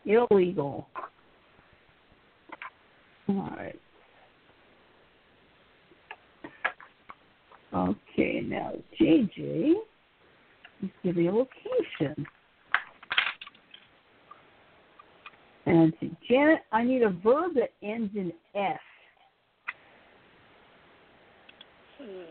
[0.05, 0.87] Illegal.
[3.37, 3.79] All right.
[7.73, 9.73] Okay, now JJ,
[10.81, 12.25] let's give you a location.
[15.65, 18.77] And to Janet, I need a verb that ends in S.
[21.97, 22.23] Hmm.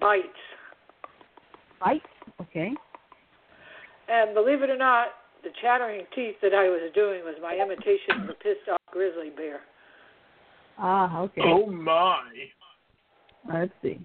[0.00, 0.28] Bites.
[1.80, 2.02] Right?
[2.40, 2.72] Okay.
[4.08, 5.08] And believe it or not,
[5.42, 9.30] the chattering teeth that I was doing was my imitation of the pissed off grizzly
[9.36, 9.60] bear.
[10.78, 11.42] Ah, okay.
[11.44, 12.20] Oh my.
[13.52, 14.00] Let's see.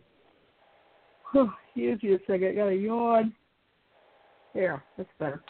[1.32, 2.50] Whew, Excuse me a second.
[2.50, 3.34] I got a yawn.
[4.54, 5.42] There, that's better.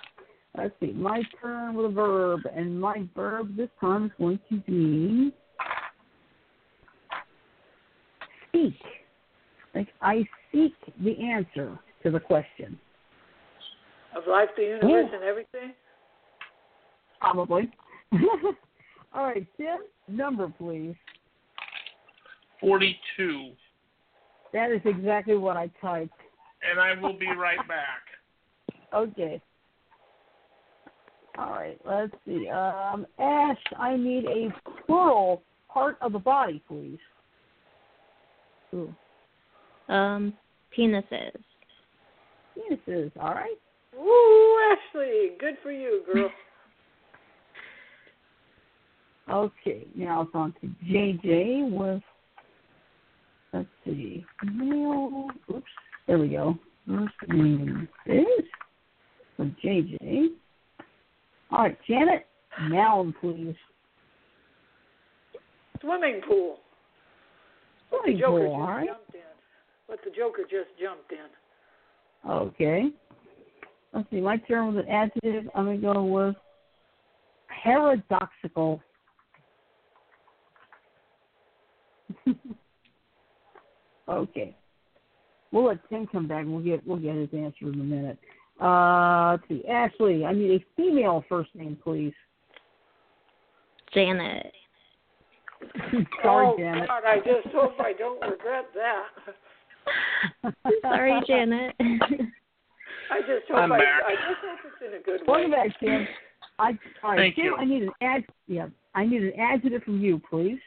[0.58, 0.94] Let's see.
[0.94, 5.34] My turn with a verb, and my verb this time is going to be
[8.54, 8.80] seek.
[9.76, 10.74] Like I seek
[11.04, 12.80] the answer to the question.
[14.16, 15.74] Of life, the universe, and everything?
[17.20, 17.72] Probably.
[19.14, 19.78] All right, Tim.
[20.08, 20.96] Number, please.
[22.62, 23.52] Forty-two,
[24.54, 26.12] That is exactly what I typed.
[26.70, 28.04] and I will be right back.
[28.94, 29.42] Okay.
[31.38, 32.48] All right, let's see.
[32.50, 34.50] Um, Ash, I need a
[34.86, 37.00] plural part of the body, please.
[38.76, 38.94] Ooh,
[39.90, 40.34] Um,
[40.78, 41.32] penises.
[42.56, 43.12] penises.
[43.20, 43.58] All right.
[43.98, 46.30] Woo, Ashley, good for you, girl.
[49.30, 52.04] Okay, now it's on to JJ with,
[53.54, 55.30] let's see, male.
[55.50, 55.64] Oops,
[56.08, 56.58] there we go.
[56.86, 57.88] First name
[59.38, 60.28] for JJ.
[61.52, 62.28] All right, Janet,
[62.70, 63.56] noun, please.
[65.80, 66.58] Swimming pool.
[67.92, 68.88] What the Swimming Joker pool, just right.
[68.88, 69.22] jumped in.
[69.88, 72.30] What the Joker just jumped in.
[72.30, 72.90] Okay.
[73.94, 75.50] Let's see, my term with an adjective.
[75.54, 76.36] I'm going to go with
[77.64, 78.82] paradoxical.
[84.10, 84.56] okay.
[85.52, 88.18] We'll let Tim come back and we'll get we'll get his answer in a minute.
[88.60, 92.14] Uh, let's see, Ashley, I need a female first name, please.
[93.94, 94.52] Janet.
[96.24, 96.88] Sorry, oh, Janet.
[96.88, 100.54] God, I just hope I don't regret that.
[100.82, 101.76] Sorry, Janet.
[103.14, 104.02] I just hope I'm I, back.
[104.08, 105.28] I just hope it's in a good way.
[105.28, 106.08] Welcome back, Tim.
[106.58, 106.70] I,
[107.04, 107.56] all right, Thank Tim, you.
[107.56, 108.24] I need an ad.
[108.48, 110.60] Yeah, I need an adjective from you, please.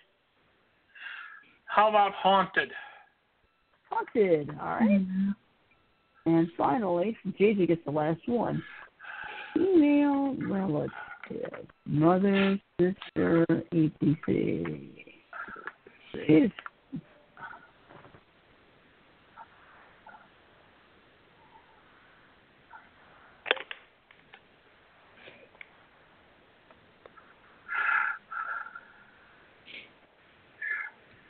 [1.64, 2.70] How about haunted?
[3.90, 4.50] Haunted.
[4.60, 4.88] All right.
[4.88, 5.30] Mm-hmm.
[6.26, 8.62] And finally, JJ gets the last one.
[9.54, 11.66] Female relative.
[11.84, 14.64] Mother, sister, etc.
[16.28, 16.50] Is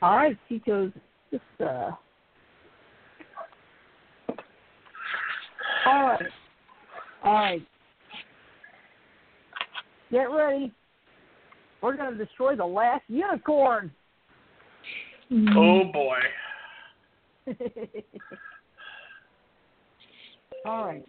[0.01, 0.91] All right, Chico's
[1.31, 1.91] just uh
[5.85, 6.21] All right.
[7.23, 7.61] All right.
[10.11, 10.73] get ready.
[11.81, 13.91] We're going to destroy the last unicorn.
[15.31, 16.17] Oh boy.
[20.65, 21.05] All right.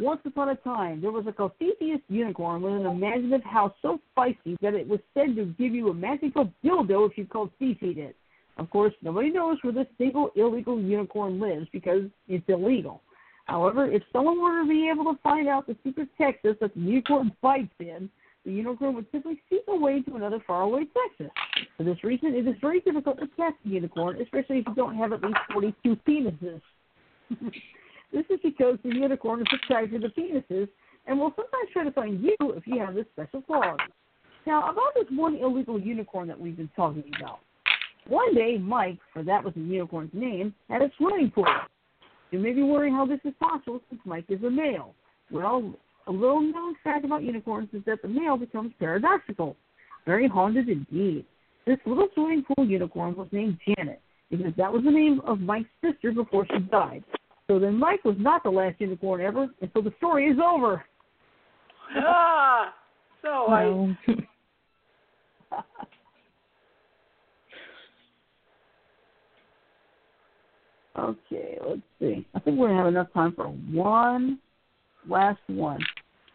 [0.00, 4.56] Once upon a time, there was a Cophetheus unicorn with an imaginative house so feisty
[4.62, 8.16] that it was said to give you a magical dildo if you Cophetheed it.
[8.56, 13.02] Of course, nobody knows where this single illegal unicorn lives because it's illegal.
[13.44, 16.80] However, if someone were to be able to find out the secret Texas that the
[16.80, 18.08] unicorn fights in,
[18.46, 21.30] the unicorn would simply seek a way to another faraway Texas.
[21.76, 24.96] For this reason, it is very difficult to catch a unicorn, especially if you don't
[24.96, 26.62] have at least 42 penises.
[28.12, 30.68] this is because the unicorn is attracted to the penises
[31.06, 33.84] and will sometimes try to find you if you have this special quality.
[34.46, 37.40] Now, about this one illegal unicorn that we've been talking about.
[38.08, 41.46] One day, Mike, for that was the unicorn's name, had a swimming pool.
[42.30, 44.94] You may be wondering how this is possible since Mike is a male.
[45.30, 45.74] Well,
[46.06, 49.56] a little known fact about unicorns is that the male becomes paradoxical.
[50.06, 51.24] Very haunted indeed.
[51.66, 54.00] This little swimming pool unicorn was named Janet
[54.30, 57.04] because that was the name of Mike's sister before she died.
[57.50, 60.84] So then Mike was not the last unicorn ever, and so the story is over.
[61.96, 62.72] ah,
[63.22, 63.96] so I.
[70.98, 72.26] Okay, let's see.
[72.34, 74.38] I think we're gonna have enough time for one
[75.08, 75.80] last one.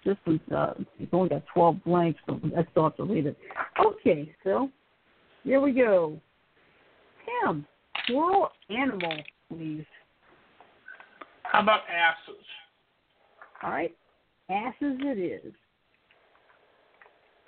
[0.04, 3.38] This was uh it's only got twelve blanks, so I still have to read it.
[3.86, 4.70] Okay, so
[5.44, 6.20] here we go.
[7.44, 7.66] Tim,
[8.08, 9.18] plural animal,
[9.50, 9.86] please.
[11.56, 12.44] How about asses?
[13.64, 13.96] All right.
[14.50, 15.54] Asses it is.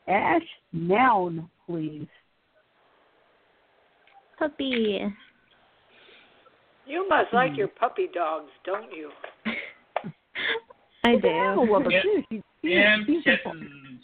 [0.08, 0.42] Ash,
[0.72, 2.08] noun, please.
[4.40, 5.02] Puppy.
[6.86, 7.58] You must like hmm.
[7.58, 9.10] your puppy dogs, don't you?
[11.04, 11.74] I She's an animal do.
[11.74, 12.02] lover Yeah.
[12.04, 12.24] too.
[12.32, 14.02] She, she, And she's a- kittens.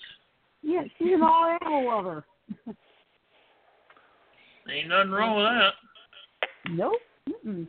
[0.63, 2.25] yeah, she's an all animal lover.
[4.69, 5.73] Ain't nothing wrong with that.
[6.73, 6.99] Nope.
[7.29, 7.67] Mm-mm.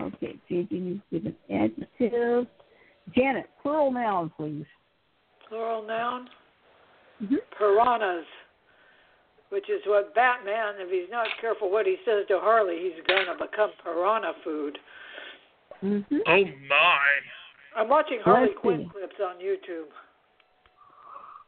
[0.00, 2.46] Okay, changing to an adjective.
[3.14, 4.66] Janet, plural noun, please.
[5.48, 6.28] Plural noun?
[7.22, 7.38] Mhm.
[7.56, 8.26] Piranhas.
[9.50, 13.26] Which is what Batman, if he's not careful what he says to Harley, he's going
[13.26, 14.78] to become piranha food.
[15.84, 16.16] Mm-hmm.
[16.26, 16.98] Oh my.
[17.76, 18.90] I'm watching Harley Let's Quinn see.
[18.90, 19.92] clips on YouTube.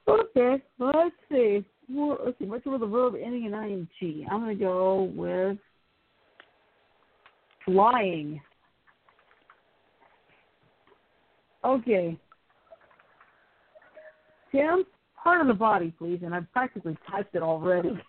[0.06, 1.64] Okay, let's see.
[1.90, 2.44] Well, let's see.
[2.44, 3.88] What's with the verb ending in ing?
[4.30, 5.58] I'm going to go with
[7.68, 8.40] flying.
[11.64, 12.18] Okay.
[14.50, 14.84] Tim,
[15.22, 16.20] part of the body, please.
[16.24, 18.00] And I've practically typed it already.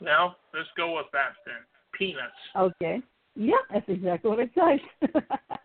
[0.00, 1.54] Now, let's go with that then.
[1.98, 2.22] Penis.
[2.56, 3.02] Okay.
[3.36, 4.84] Yeah, that's exactly what I typed.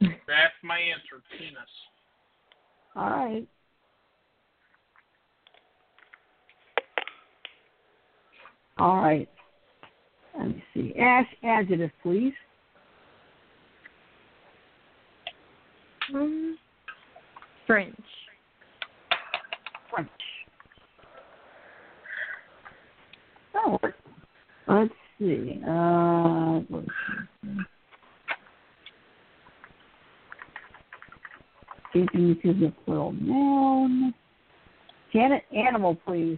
[0.01, 1.21] That's my answer.
[1.37, 1.57] Penis.
[2.95, 3.47] All right.
[8.79, 9.29] All right.
[10.37, 10.93] Let me see.
[10.99, 12.33] Ash, adjective, please.
[16.13, 16.57] Um,
[17.67, 17.95] French.
[19.91, 20.09] French.
[23.55, 23.77] Oh,
[24.67, 25.61] let's see.
[25.67, 26.87] Uh, let's
[27.43, 27.57] see.
[31.93, 34.13] Changing to the plural noun.
[35.11, 36.37] Janet, animal, please.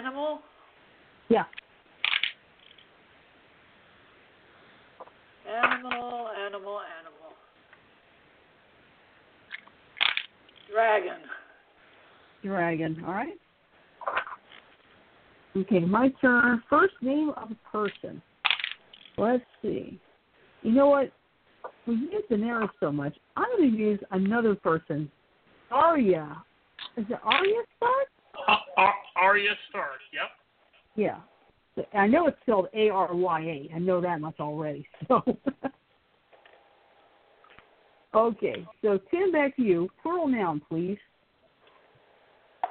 [0.00, 0.38] Animal?
[1.28, 1.44] Yeah.
[5.46, 7.34] Animal, animal, animal.
[10.72, 11.18] Dragon.
[12.42, 13.04] Dragon.
[13.06, 13.38] All right.
[15.54, 16.62] Okay, my turn.
[16.70, 18.22] First name of a person.
[19.18, 20.00] Let's see.
[20.62, 21.12] You know what?
[21.86, 23.14] We use Daenerys so much.
[23.36, 25.10] I'm going to use another person.
[25.70, 26.42] Arya.
[26.96, 28.08] Is it Arya Stark?
[29.20, 30.00] Arya Stark.
[30.12, 30.30] Yep.
[30.96, 31.86] Yeah.
[31.94, 33.74] I know it's spelled A R Y A.
[33.74, 34.86] I know that much already.
[35.08, 35.22] So.
[38.14, 38.66] okay.
[38.82, 39.88] So Tim, back to you.
[40.02, 40.98] Plural noun, please.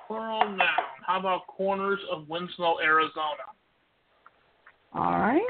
[0.07, 0.67] Plural noun.
[1.05, 3.47] How about corners of Winslow, Arizona?
[4.93, 5.41] All right.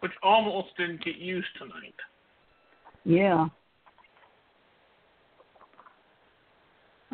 [0.00, 1.94] Which almost didn't get used tonight.
[3.04, 3.46] Yeah.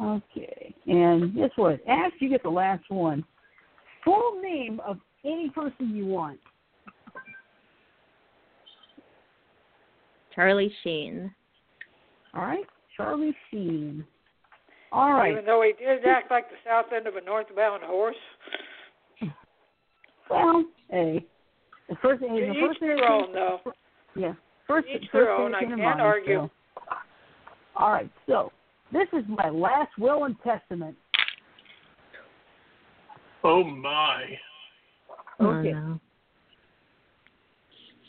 [0.00, 0.74] Okay.
[0.86, 1.80] And guess what?
[1.88, 3.24] Ash, you get the last one.
[4.04, 6.38] Full name of any person you want.
[10.34, 11.30] Charlie Sheen.
[12.34, 12.64] All right.
[12.96, 14.04] Charlie Sheen.
[14.90, 15.32] All right.
[15.32, 18.16] Even though he did act like the south end of a northbound horse.
[20.30, 21.24] Well, hey.
[21.88, 23.60] The first, hey, To the each first thing their that own, though.
[24.16, 24.32] Yeah.
[24.66, 25.52] First, Each first their thing own.
[25.52, 26.48] that I can't argue.
[26.48, 26.50] so.
[27.76, 28.10] All right.
[28.26, 28.50] So
[28.92, 30.96] this is my last will and testament.
[33.44, 34.24] Oh my.
[35.40, 35.72] Okay.
[35.74, 36.00] Oh, no.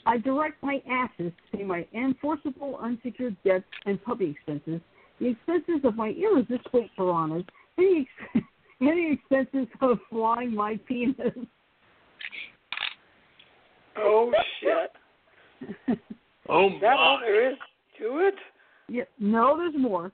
[0.06, 4.82] I direct my assets to pay my enforceable unsecured debts and puppy expenses,
[5.20, 7.46] the expenses of my irresistible piranhas,
[7.78, 8.46] any, ex-
[8.82, 11.34] any expenses of flying my penis.
[13.98, 16.00] Oh shit!
[16.50, 16.80] Oh my!
[16.82, 17.58] That all there is
[18.00, 18.34] to it?
[18.90, 20.12] Yeah, no, there's more.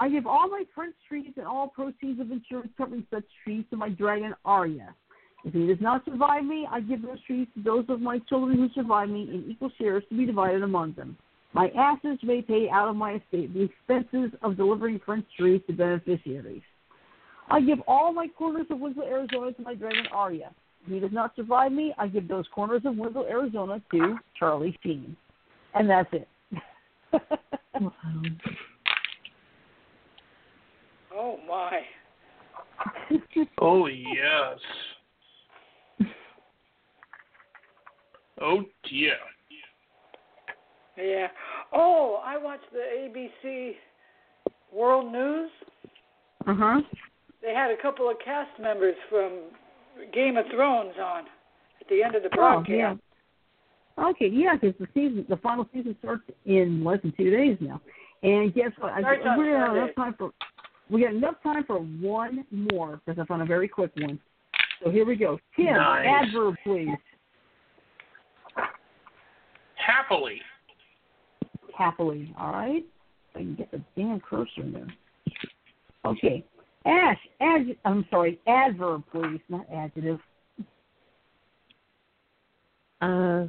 [0.00, 3.76] I give all my French trees and all proceeds of insurance covering such trees to
[3.76, 4.94] my dragon Arya.
[5.44, 8.56] If he does not survive me, I give those trees to those of my children
[8.56, 11.18] who survive me in equal shares to be divided among them.
[11.52, 15.74] My asses may pay out of my estate the expenses of delivering French trees to
[15.74, 16.62] beneficiaries.
[17.50, 20.50] I give all my corners of Winslow, Arizona to my dragon Arya.
[20.86, 24.78] If he does not survive me, I give those corners of Winslow, Arizona to Charlie
[24.82, 25.14] Sheen.
[25.74, 26.28] And that's it.
[27.80, 27.92] Wow.
[31.20, 31.80] Oh my!
[33.60, 34.58] Oh yes.
[38.40, 39.12] Oh dear.
[40.96, 41.26] Yeah.
[41.74, 43.72] Oh, I watched the ABC
[44.72, 45.50] World News.
[46.46, 46.80] Uh huh.
[47.42, 49.40] They had a couple of cast members from
[50.14, 51.24] Game of Thrones on
[51.80, 52.94] at the end of the Oh, yeah.
[53.98, 57.80] Okay, yeah, because the season, the final season starts in less than two days now.
[58.22, 58.92] And guess what?
[58.92, 59.82] I, Starts on we got Sunday.
[59.82, 60.30] enough time for
[60.90, 64.18] we got enough time for one more because I found a very quick one.
[64.82, 65.38] So here we go.
[65.56, 66.06] Tim, Nice.
[66.06, 66.88] adverb, please.
[69.74, 70.40] Happily.
[71.76, 72.84] Happily, all right.
[73.34, 74.86] I can get the damn cursor in there.
[76.04, 76.44] Okay,
[76.86, 80.18] Ash, ad, I'm sorry, adverb, please, not adjective.
[83.02, 83.46] Uh,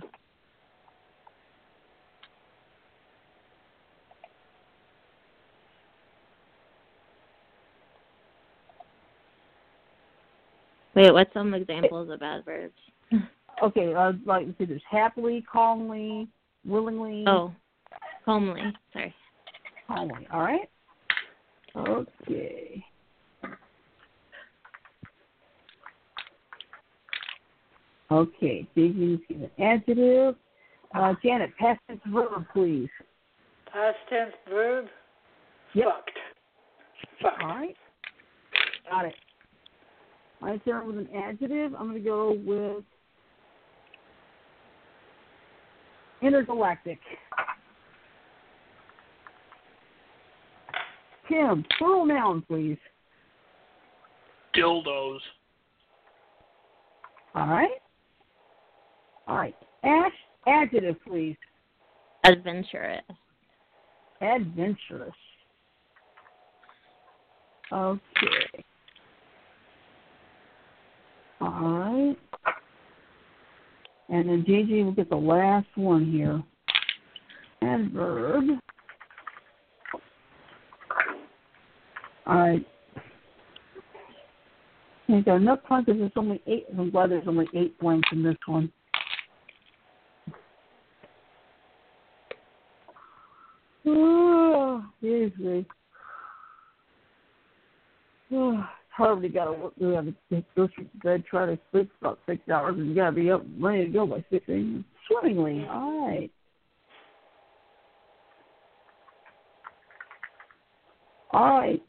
[10.95, 12.73] wait, what's some examples of adverbs?
[13.61, 16.27] Okay, uh, like let's see, there's happily, calmly,
[16.65, 17.25] willingly.
[17.27, 17.53] Oh,
[18.25, 18.59] homely.
[18.91, 19.13] Sorry.
[19.87, 20.67] Calmly, all right?
[21.75, 22.83] Okay.
[28.09, 30.35] Okay, Diggy's an adjective.
[30.95, 32.89] Uh, Janet, past tense verb, please.
[33.71, 34.85] Past tense verb.
[35.73, 35.85] Yep.
[35.85, 36.09] Fucked.
[37.21, 37.43] Fucked.
[37.43, 37.75] All right.
[38.89, 39.15] Got it.
[40.41, 41.73] My start with an adjective.
[41.75, 42.83] I'm going to go with
[46.21, 46.99] intergalactic.
[51.29, 52.77] Tim, plural noun, please.
[54.55, 55.19] Dildos.
[57.35, 57.69] All right.
[59.27, 59.55] All right.
[59.83, 60.11] Ash,
[60.47, 61.37] adjective, please.
[62.25, 63.01] Adventurous.
[64.21, 65.13] Adventurous.
[67.71, 68.65] Okay.
[71.41, 72.15] All right.
[74.09, 76.43] And then JJ will get the last one here.
[77.63, 78.59] Adverb.
[82.27, 82.65] All right.
[85.09, 86.67] I got enough because there's only eight.
[86.77, 88.71] I'm glad there's only eight blanks in this one.
[93.85, 95.65] Oh, seriously.
[98.31, 98.63] Oh,
[99.01, 99.21] hard.
[99.21, 99.73] We gotta work.
[99.79, 100.13] We gotta
[100.55, 103.85] go to bed, try to sleep about six hours, and you gotta be up ready
[103.85, 104.85] to go by six a.m.
[105.07, 105.65] Swimmingly.
[105.69, 106.31] All right.
[111.33, 111.81] All right.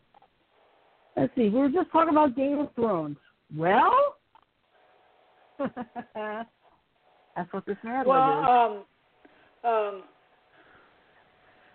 [1.16, 1.48] Let's see.
[1.48, 3.16] We were just talking about Game of Thrones.
[3.56, 4.16] Well,
[5.58, 8.46] that's what this man Well, is.
[9.64, 10.02] um, um,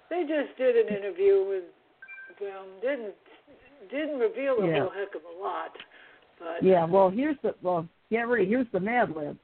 [0.09, 1.63] they just did an interview with
[2.39, 2.65] them.
[2.81, 3.13] Didn't
[3.89, 4.79] didn't reveal a Yeah.
[4.81, 5.75] whole heck of a lot,
[6.39, 8.45] but Yeah, well, here's the well, get ready.
[8.45, 9.37] Here's the Mad Lib.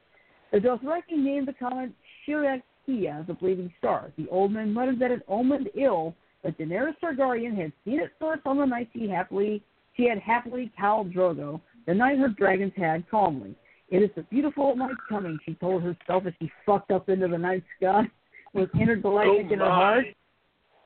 [0.50, 1.92] The Dothraki named the comet
[2.26, 4.12] Shirakia as a bleeding star.
[4.16, 8.42] The old man muttered that it omened ill, but Daenerys Targaryen had seen it first
[8.46, 9.62] on the night she happily
[9.96, 13.54] she had happily cowled Drogo, the night her dragons had calmly.
[13.90, 17.38] It is a beautiful night coming, she told herself as she fucked up into the
[17.38, 18.10] night sky
[18.54, 20.04] with intergalactic Oh in her heart.
[20.06, 20.14] my.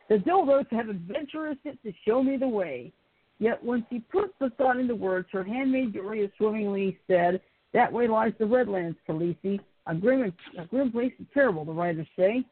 [0.08, 2.92] The Dildos have adventurous it to show me the way.
[3.38, 7.40] Yet when she put the thought into words, her handmaid Doreah swimmingly said,
[7.72, 9.60] That way lies the Redlands, Khaleesi.
[9.86, 12.44] A grim, a grim place and terrible, the writers say.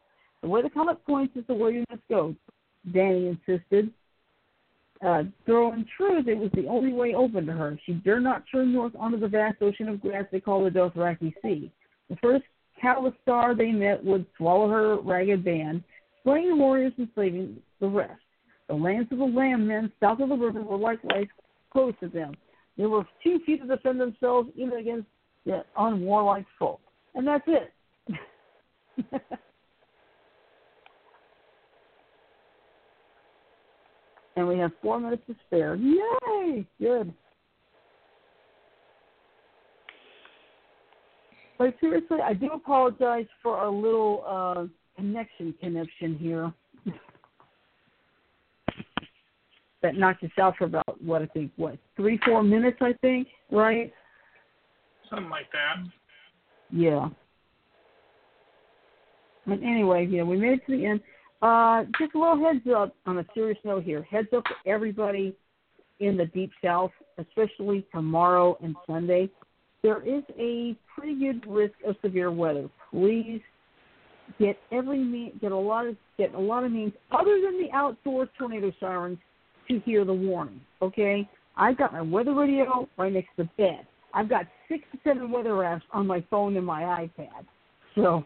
[0.43, 2.35] The way the comet points is the way you must go,
[2.91, 3.93] Dany insisted.
[5.05, 7.79] Uh, though in truth, it was the only way open to her.
[7.85, 11.35] She dared not turn north onto the vast ocean of grass they call the Dothraki
[11.43, 11.71] Sea.
[12.09, 12.45] The first
[12.83, 15.83] khalasar they met would swallow her ragged band,
[16.23, 18.21] slaying the warriors and slaving the rest.
[18.69, 21.27] The lands of the Lamb men south of the river were likewise
[21.71, 22.35] close to them.
[22.77, 25.07] They were too few to defend themselves even against
[25.45, 26.81] the unwarlike folk.
[27.15, 27.73] And that's it.
[34.37, 35.77] and we have four minutes to spare.
[35.77, 36.67] Yay!
[36.79, 37.15] Good.
[41.59, 46.53] But seriously, I do apologize for our little uh, connection connection here.
[49.87, 53.29] That knocked us out for about what I think what three four minutes I think
[53.53, 53.93] right.
[55.09, 55.85] Something like that.
[56.73, 57.09] Yeah.
[59.47, 61.01] But anyway, yeah, we made it to the end.
[61.41, 64.03] Uh, just a little heads up on a serious note here.
[64.03, 65.37] Heads up to everybody
[66.01, 69.31] in the deep south, especially tomorrow and Sunday.
[69.83, 72.69] There is a pretty good risk of severe weather.
[72.91, 73.41] Please
[74.41, 77.71] get every me- get a lot of get a lot of means other than the
[77.73, 79.19] outdoor tornado sirens
[79.69, 80.61] to hear the warning.
[80.83, 83.87] Okay, I've got my weather radio right next to bed.
[84.15, 87.45] I've got six to seven weather apps on my phone and my iPad.
[87.95, 88.25] So,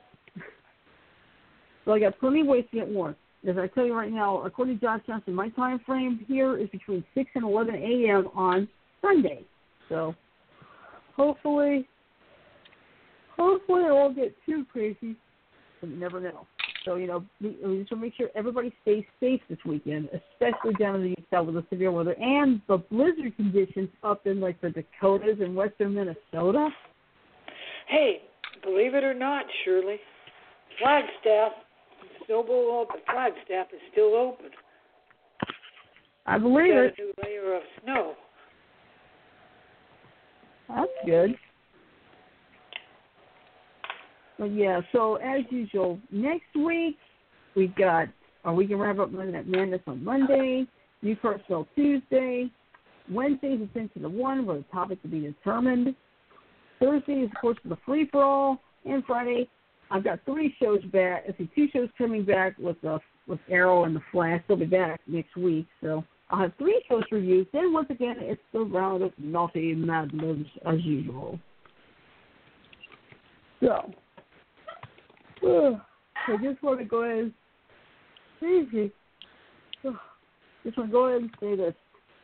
[1.84, 3.16] so I got plenty of ways to get warned.
[3.49, 6.68] As I tell you right now, according to Josh Johnson, my time frame here is
[6.68, 8.28] between six and eleven a.m.
[8.34, 8.68] on
[9.01, 9.45] Sunday.
[9.88, 10.14] So,
[11.16, 11.88] hopefully,
[13.36, 15.16] hopefully it won't get too crazy.
[15.80, 16.47] But you never know.
[16.85, 20.09] So you know, we, we just want to make sure everybody stays safe this weekend,
[20.09, 24.26] especially down in the east side with the severe weather and the blizzard conditions up
[24.26, 26.70] in like the Dakotas and western Minnesota.
[27.87, 28.22] Hey,
[28.62, 29.99] believe it or not, Shirley,
[30.78, 31.53] Flagstaff,
[32.28, 33.01] Snowbowl open.
[33.11, 34.51] Flagstaff is still open.
[36.26, 36.95] I believe it.
[36.97, 38.14] a new layer of snow.
[40.68, 41.37] That's good.
[44.41, 46.97] But yeah, so as usual, next week
[47.55, 48.09] we've got
[48.47, 50.66] oh, we can wrap up Madness on Monday,
[51.03, 52.51] New Personnel Tuesday,
[53.11, 55.95] Wednesday is Ascension to One with a topic to be determined.
[56.80, 59.47] Thursday is of course the free for all, and Friday
[59.91, 61.24] I've got three shows back.
[61.28, 64.41] I see two shows coming back with the with Arrow and the Flash.
[64.49, 67.47] They'll be back next week, so I'll have three shows reviews.
[67.53, 71.38] Then once again, it's the round of naughty madness as usual.
[73.62, 73.93] So,
[75.43, 77.32] I just want to go ahead
[78.43, 78.70] and
[80.64, 81.74] just want to go ahead and say this.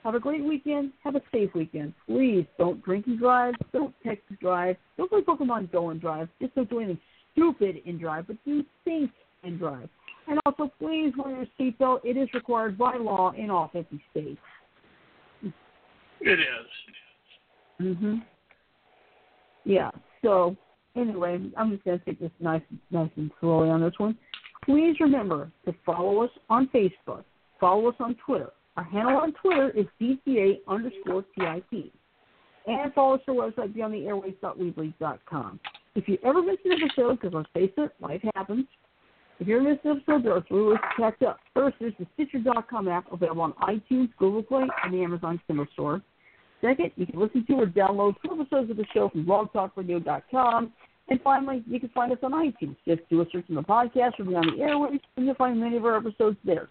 [0.05, 0.93] Have a great weekend.
[1.03, 1.93] Have a safe weekend.
[2.07, 3.55] Please don't drink and drive.
[3.73, 4.77] Don't text and drive.
[4.97, 6.29] Don't play Pokemon Go and drive.
[6.41, 7.01] Just don't do anything
[7.33, 9.11] stupid and drive, but do safe
[9.43, 9.89] and drive.
[10.29, 12.05] And also, please wear your seatbelt.
[12.05, 14.41] It is required by law in all 50 states.
[16.21, 16.67] It is.
[17.81, 18.25] Mhm.
[19.65, 19.91] Yeah.
[20.23, 20.57] So
[20.97, 24.17] anyway, I'm just gonna take this nice, nice and slowly on this one.
[24.65, 27.25] Please remember to follow us on Facebook.
[27.61, 28.51] Follow us on Twitter.
[28.77, 31.93] Our handle on Twitter is DTA underscore TIP.
[32.67, 35.61] And follow us on our website, beyondtheairwaves.weebly.com.
[35.95, 38.67] If you ever miss an episode, because let's face it, life happens.
[39.39, 41.39] If you're missing an episode, there are three ways to catch up.
[41.55, 46.03] First, there's the Stitcher.com app available on iTunes, Google Play, and the Amazon Kindle store.
[46.61, 50.73] Second, you can listen to or download full episodes of the show from blogtalkradio.com.
[51.09, 52.77] And finally, you can find us on iTunes.
[52.87, 55.77] Just do a search in the podcast or Beyond the Airwaves, and you'll find many
[55.77, 56.69] of our episodes there.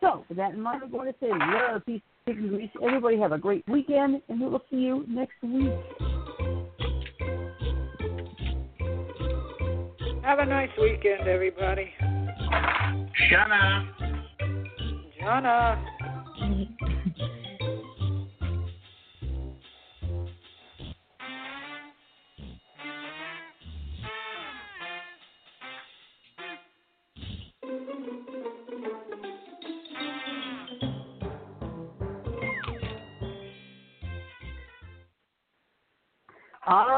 [0.00, 2.70] So, with that in mind, I'm going to say love, peace, and grease.
[2.82, 5.70] Everybody have a great weekend, and we will see you next week.
[10.22, 11.90] Have a nice weekend, everybody.
[13.30, 13.86] Shana.
[15.20, 16.96] Jana.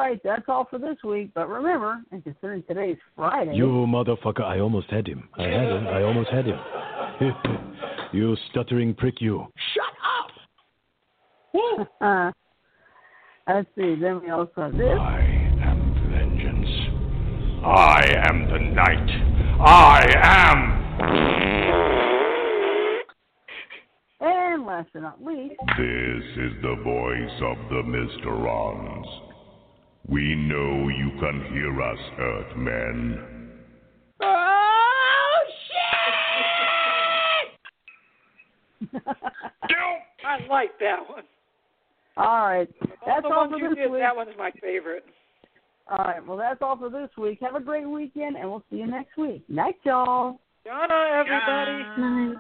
[0.02, 1.30] Right, that's all for this week.
[1.34, 5.28] But remember, and considering today's Friday, You motherfucker, I almost had him.
[5.38, 5.86] I had him.
[5.86, 6.58] I almost had him.
[8.12, 9.46] you stuttering prick, you.
[9.74, 9.92] Shut
[12.00, 12.32] uh,
[13.46, 13.94] let's see.
[14.00, 14.98] Then we also have this.
[14.98, 15.20] I
[15.62, 16.68] am vengeance.
[17.64, 19.10] I am the night.
[19.60, 20.82] I am.
[24.20, 29.31] And last but not least, This is the voice of the Mysterons.
[30.08, 33.50] We know you can hear us, Earthmen.
[34.20, 35.44] Oh,
[38.90, 39.00] shit!
[40.24, 41.24] I like that one.
[42.16, 42.68] all right,
[43.06, 44.00] that's all the all ones for you this did, week.
[44.00, 45.04] that one's my favorite.
[45.90, 46.24] All right.
[46.26, 47.38] Well, that's all for this week.
[47.42, 49.42] Have a great weekend, and we'll see you next week.
[49.48, 50.40] Night, y'all.
[50.66, 51.82] Yana, everybody.
[52.00, 52.36] Night.